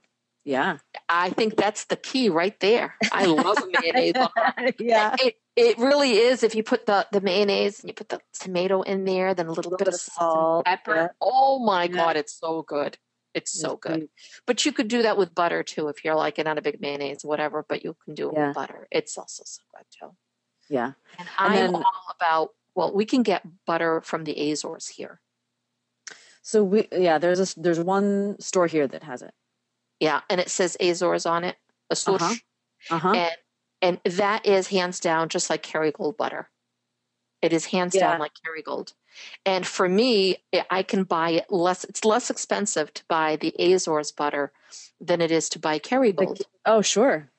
[0.44, 0.78] Yeah.
[1.08, 2.94] I think that's the key right there.
[3.10, 4.14] I love mayonnaise.
[4.78, 5.16] yeah.
[5.18, 6.44] It, it really is.
[6.44, 9.48] If you put the, the mayonnaise and you put the tomato in there, then a
[9.48, 10.94] little, a little bit, bit, of salt, pepper.
[10.94, 11.08] Yeah.
[11.20, 11.88] Oh my yeah.
[11.88, 12.96] God, it's so good.
[13.34, 14.08] It's so good.
[14.46, 17.22] But you could do that with butter too if you're like not a big mayonnaise,
[17.22, 18.46] whatever, but you can do it yeah.
[18.46, 18.86] with butter.
[18.90, 20.16] It's also so good too.
[20.68, 20.92] Yeah.
[21.18, 25.20] And, and I'm then, all about, well, we can get butter from the Azores here.
[26.42, 29.34] So we, yeah, there's a, there's one store here that has it.
[29.98, 31.56] Yeah, and it says Azores on it,
[31.90, 32.22] Azores.
[32.22, 32.38] Uh-huh.
[32.90, 33.14] Uh-huh.
[33.14, 33.36] And
[33.82, 36.50] and that is hands down just like Kerrygold butter.
[37.42, 38.12] It is hands yeah.
[38.12, 38.92] down like Kerrygold.
[39.44, 40.36] And for me,
[40.70, 41.84] I can buy it less.
[41.84, 44.52] It's less expensive to buy the Azores butter
[45.00, 46.38] than it is to buy Kerrygold.
[46.38, 47.30] Like, oh, sure.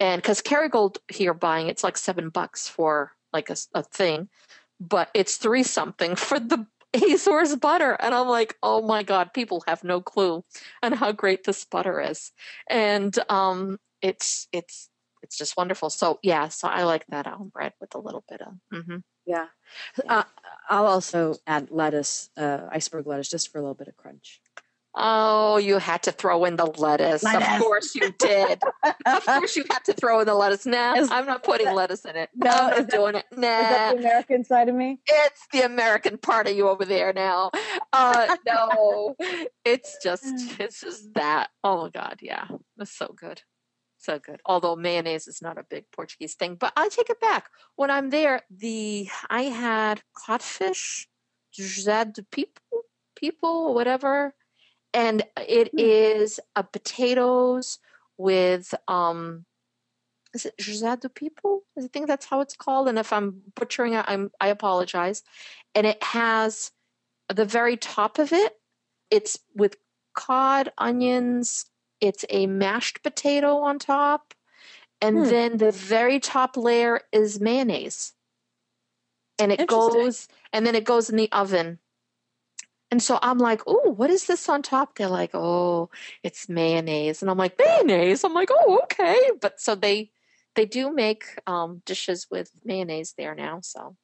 [0.00, 4.28] And because Kerrygold here buying it's like seven bucks for like a, a thing,
[4.80, 7.92] but it's three something for the Azores butter.
[8.00, 10.44] And I'm like, oh my God, people have no clue
[10.82, 12.32] on how great this butter is.
[12.68, 14.88] And um, it's it's
[15.22, 15.90] it's just wonderful.
[15.90, 18.54] So yeah, so I like that almond bread with a little bit of.
[18.72, 18.96] Mm-hmm.
[19.26, 19.46] Yeah,
[20.02, 20.12] yeah.
[20.12, 20.22] Uh,
[20.68, 24.40] I'll also add lettuce, uh, iceberg lettuce, just for a little bit of crunch.
[24.94, 27.22] Oh, you had to throw in the lettuce.
[27.22, 27.48] lettuce.
[27.48, 28.60] Of course you did.
[29.06, 30.66] of course you had to throw in the lettuce.
[30.66, 32.28] Nah, is, I'm not putting that, lettuce in it.
[32.34, 33.24] No, I'm not doing it.
[33.30, 33.60] Nah.
[33.60, 34.98] Is that the American side of me?
[35.06, 37.52] It's the American part of you over there now.
[37.92, 39.14] Uh, no,
[39.64, 40.24] it's just
[40.58, 41.50] it's just that.
[41.62, 43.42] Oh my god, yeah, that's so good.
[43.98, 44.40] So good.
[44.44, 47.48] Although mayonnaise is not a big Portuguese thing, but I take it back.
[47.76, 51.06] When I'm there, the I had codfish,
[51.56, 52.82] de people,
[53.14, 54.34] people, whatever
[54.92, 55.80] and it mm.
[55.80, 57.78] is a potatoes
[58.18, 59.44] with um
[60.32, 61.60] is it do Pipo?
[61.76, 62.86] I think that's how it's called.
[62.86, 65.22] And if I'm butchering it, I'm I apologize.
[65.74, 66.70] And it has
[67.28, 68.56] the very top of it,
[69.10, 69.76] it's with
[70.14, 71.66] cod, onions,
[72.00, 74.34] it's a mashed potato on top,
[75.00, 75.24] and hmm.
[75.24, 78.12] then the very top layer is mayonnaise.
[79.38, 81.78] And it goes and then it goes in the oven
[82.90, 84.96] and so I'm like, oh, what is this on top?
[84.96, 85.90] They're like, oh,
[86.22, 87.22] it's mayonnaise.
[87.22, 88.24] And I'm like, mayonnaise?
[88.24, 89.30] I'm like, oh, okay.
[89.40, 90.10] But so they
[90.56, 93.60] they do make um, dishes with mayonnaise there now.
[93.62, 93.96] So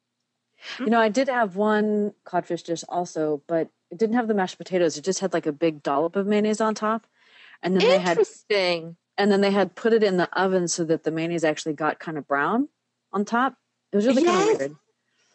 [0.79, 4.57] You know, I did have one codfish dish also, but it didn't have the mashed
[4.57, 4.97] potatoes.
[4.97, 7.05] It just had like a big dollop of mayonnaise on top.
[7.61, 8.95] And then they had Interesting.
[9.17, 11.99] and then they had put it in the oven so that the mayonnaise actually got
[11.99, 12.69] kind of brown
[13.11, 13.55] on top.
[13.91, 14.75] It was really kind of weird.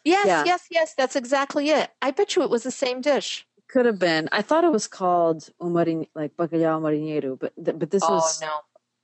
[0.05, 0.45] Yes, Yeah.
[0.45, 0.95] yes, yes.
[0.95, 1.91] That's exactly it.
[2.01, 3.47] I bet you it was the same dish.
[3.69, 4.29] Could have been.
[4.33, 8.41] I thought it was called umarin like bacalhau marinheiro, but th- but this oh was
[8.43, 8.53] no,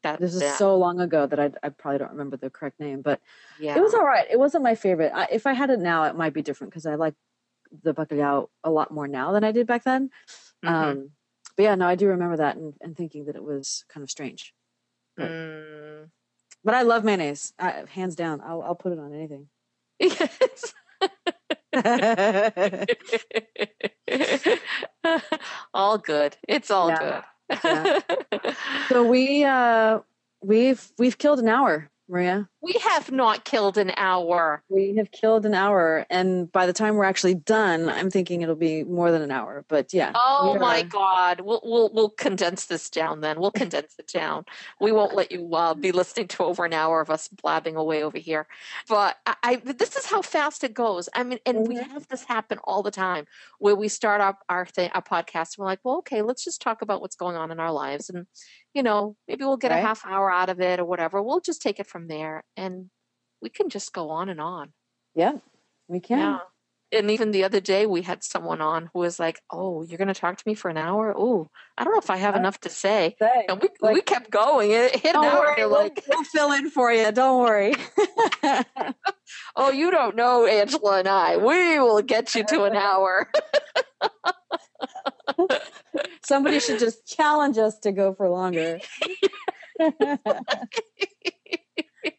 [0.03, 2.79] that this is yeah, so long ago that I I probably don't remember the correct
[2.81, 3.21] name, but
[3.59, 3.77] yeah.
[3.77, 4.27] it was all right.
[4.31, 5.13] It wasn't my favorite.
[5.15, 7.15] I, if I had it now, it might be different because I like
[7.83, 10.11] the bacalhau a lot more now than I did back then.
[10.65, 10.69] Mhm.
[10.71, 11.11] Um,
[11.57, 14.11] but yeah, no, I do remember that and, and thinking that it was kind of
[14.11, 14.53] strange.
[15.17, 16.11] but- Mm.
[16.65, 18.41] But I love mayonnaise, I, hands down.
[18.45, 19.49] I'll I'll put it on anything.
[20.01, 20.75] Yes.
[25.75, 26.37] all good.
[26.49, 27.23] It's all Yeah,
[27.63, 28.03] good.
[28.89, 29.99] so we uh
[30.43, 32.49] we've we've killed an hour, Maria.
[32.61, 34.63] We have not killed an hour.
[34.69, 38.57] We have killed an hour, and by the time we're actually done, I'm thinking it'll
[38.57, 39.65] be more than an hour.
[39.69, 40.13] But yeah.
[40.15, 41.41] Oh my God!
[41.41, 43.21] We'll we'll we'll condense this down.
[43.21, 44.45] Then we'll condense it down.
[44.81, 48.03] We won't let you uh, be listening to over an hour of us blabbing away
[48.03, 48.47] over here.
[48.89, 51.09] But I, I this is how fast it goes.
[51.15, 51.89] I mean, and we Mhm.
[51.93, 53.27] have this happen all the time
[53.61, 55.57] where we start up our thing, our podcast.
[55.57, 58.11] And we're like, well, okay, let's just talk about what's going on in our lives,
[58.11, 58.27] and
[58.75, 59.79] you know, maybe we'll get Right.
[59.79, 61.23] a half hour out of it or whatever.
[61.23, 62.91] We'll just take it from there, and
[63.41, 64.73] we can just go on and on.
[65.15, 65.35] Yeah,
[65.87, 66.19] we can.
[66.19, 66.39] Yeah.
[66.91, 70.09] And even the other day, we had someone on who was like, "Oh, you're going
[70.09, 71.15] to talk to me for an hour?
[71.17, 74.01] Oh, I don't know if I have enough to say." Say, And we like- we
[74.01, 74.71] kept going.
[74.71, 75.55] It hit an hour.
[75.57, 77.13] worry, like, we'll fill in for you.
[77.13, 77.75] Don't worry.
[79.57, 81.37] "Oh, you don't know Angela and I.
[81.37, 83.31] We will get you to an hour."
[86.25, 88.81] Somebody should just challenge us to go for longer.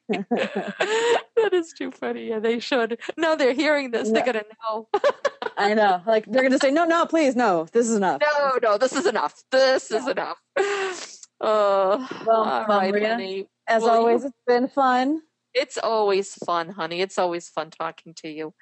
[0.29, 2.29] that is too funny.
[2.29, 2.99] Yeah, they should.
[3.17, 4.09] No, they're hearing this.
[4.09, 4.87] They're going to know.
[5.57, 6.01] I know.
[6.05, 7.67] Like they're gonna say, no, no, please, no.
[7.73, 8.21] This is enough.
[8.21, 9.43] no, no, this is enough.
[9.51, 10.37] This is enough.
[11.41, 13.47] Oh, Well, well, right, Maria, honey.
[13.65, 15.21] As you- always, it's been fun.
[15.53, 16.99] It's always fun, honey.
[16.99, 18.53] It's always fun talking to you.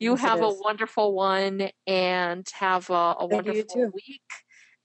[0.00, 4.22] You Yes, have a wonderful one and have a, a you, you wonderful week.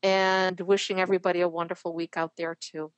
[0.04, 2.92] And wishing everybody a wonderful week out there too.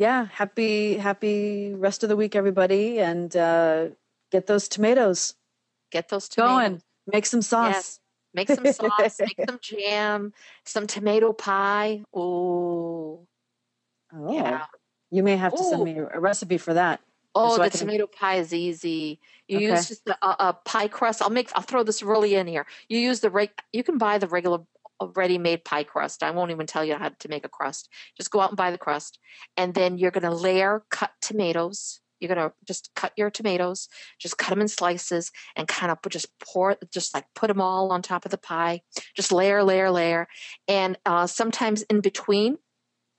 [0.00, 3.88] Yeah, happy, happy rest of the week, everybody, and uh,
[4.32, 5.34] get those tomatoes
[5.92, 6.50] Get those tomatoes.
[6.54, 6.82] going.
[7.12, 7.74] Make some sauce.
[7.74, 8.00] Yes.
[8.32, 10.32] Make some sauce, make some jam,
[10.64, 12.02] some tomato pie.
[12.14, 13.26] Oh,
[14.12, 14.64] Oh, yeah.
[15.10, 17.00] you may have to send me a recipe for that.
[17.34, 19.20] Oh, so the can- tomato pie is easy.
[19.48, 19.66] You Okay.
[19.66, 21.22] use just a, a, a pie crust.
[21.22, 21.50] I'll make.
[21.54, 22.66] I'll throw this really in here.
[22.88, 23.50] You use the reg.
[23.72, 24.60] You can buy the regular,
[25.00, 26.22] uh, ready-made pie crust.
[26.22, 27.88] I won't even tell you how to make a crust.
[28.16, 29.18] Just go out and buy the crust,
[29.56, 32.00] and then you're going to layer cut tomatoes.
[32.20, 33.88] You're going to just cut your tomatoes.
[34.18, 36.76] Just cut them in slices and kind of just pour.
[36.92, 38.82] Just like put them all on top of the pie.
[39.16, 40.28] Just layer, layer, layer,
[40.68, 42.58] and uh, sometimes in between.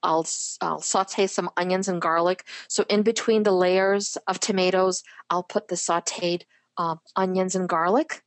[0.03, 0.27] I'll,
[0.61, 2.45] I'll saute some onions and garlic.
[2.67, 6.43] So in between the layers of tomatoes, I'll put the sauteed
[6.77, 8.23] um, onions and garlic.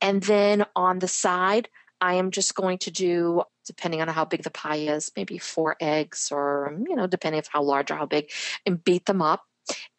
[0.00, 1.68] And then on the side,
[2.00, 5.76] I am just going to do, depending on how big the pie is, maybe four
[5.80, 8.30] eggs or, you know, depending on how large or how big,
[8.64, 9.44] and beat them up.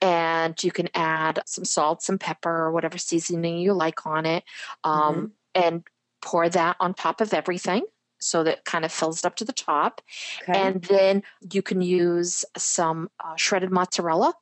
[0.02, 4.44] And you can add some salt, some pepper, or whatever seasoning you like on it.
[4.84, 5.84] Um, And
[6.22, 7.84] pour that on top of everything
[8.20, 10.02] so that it kind of fills it up to the top.
[10.44, 10.54] Okay.
[10.54, 14.34] And then you can use some uh, shredded mozzarella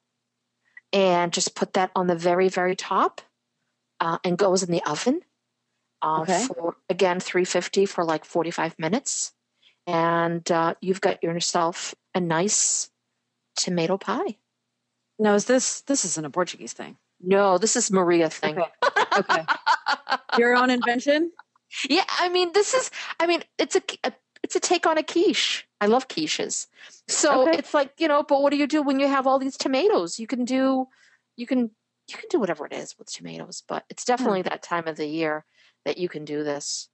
[0.92, 3.22] and just put that on the very, very top
[4.00, 5.22] uh, and goes in the oven
[6.02, 6.44] uh, Okay.
[6.46, 9.34] for, again, 350 for like 45 minutes.
[9.88, 12.90] And uh, you've got yourself a nice
[13.56, 14.38] tomato pie.
[15.18, 16.98] no, is this this isn't a Portuguese thing?
[17.22, 18.58] No, this is Maria thing.
[18.58, 18.70] Okay.
[19.18, 19.44] Okay.
[20.38, 21.32] Your own invention?
[21.90, 22.92] Yeah, I mean, this is.
[23.20, 25.68] I mean, it's a, a it's a take on a quiche.
[25.82, 26.68] I love quiches.
[27.08, 27.58] So Okay.
[27.58, 30.20] it's like you know, but what do you do when you have all these tomatoes?
[30.20, 30.88] You can do,
[31.36, 31.72] you can
[32.08, 35.08] you can do whatever it is with tomatoes, but it's definitely that time of the
[35.08, 35.46] year
[35.86, 36.90] that you can do this.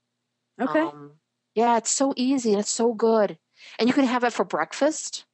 [0.60, 0.82] Okay.
[0.82, 1.12] Um,
[1.54, 3.38] yeah, it's so easy and it's so good,
[3.80, 5.26] and you can have it for breakfast,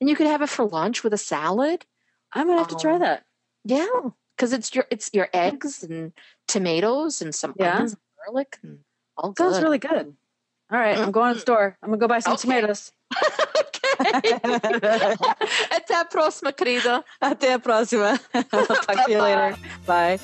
[0.00, 1.86] and you can have it for lunch with a salad.
[2.32, 3.24] I'm gonna have to try um, that.
[3.64, 3.86] Yeah,
[4.36, 6.12] because it's your it's your eggs and
[6.48, 7.74] tomatoes and some Yeah.
[7.74, 8.78] onions and garlic and
[9.16, 10.16] all Sounds really good.
[10.72, 11.76] All right, I'm going to the store.
[11.82, 12.42] I'm gonna go buy some Okay.
[12.48, 12.92] tomatoes.
[15.70, 17.04] Até a próxima, querida.
[17.20, 18.18] Até a próxima.
[18.34, 19.56] I'll talk to you later.
[19.86, 20.18] Bye.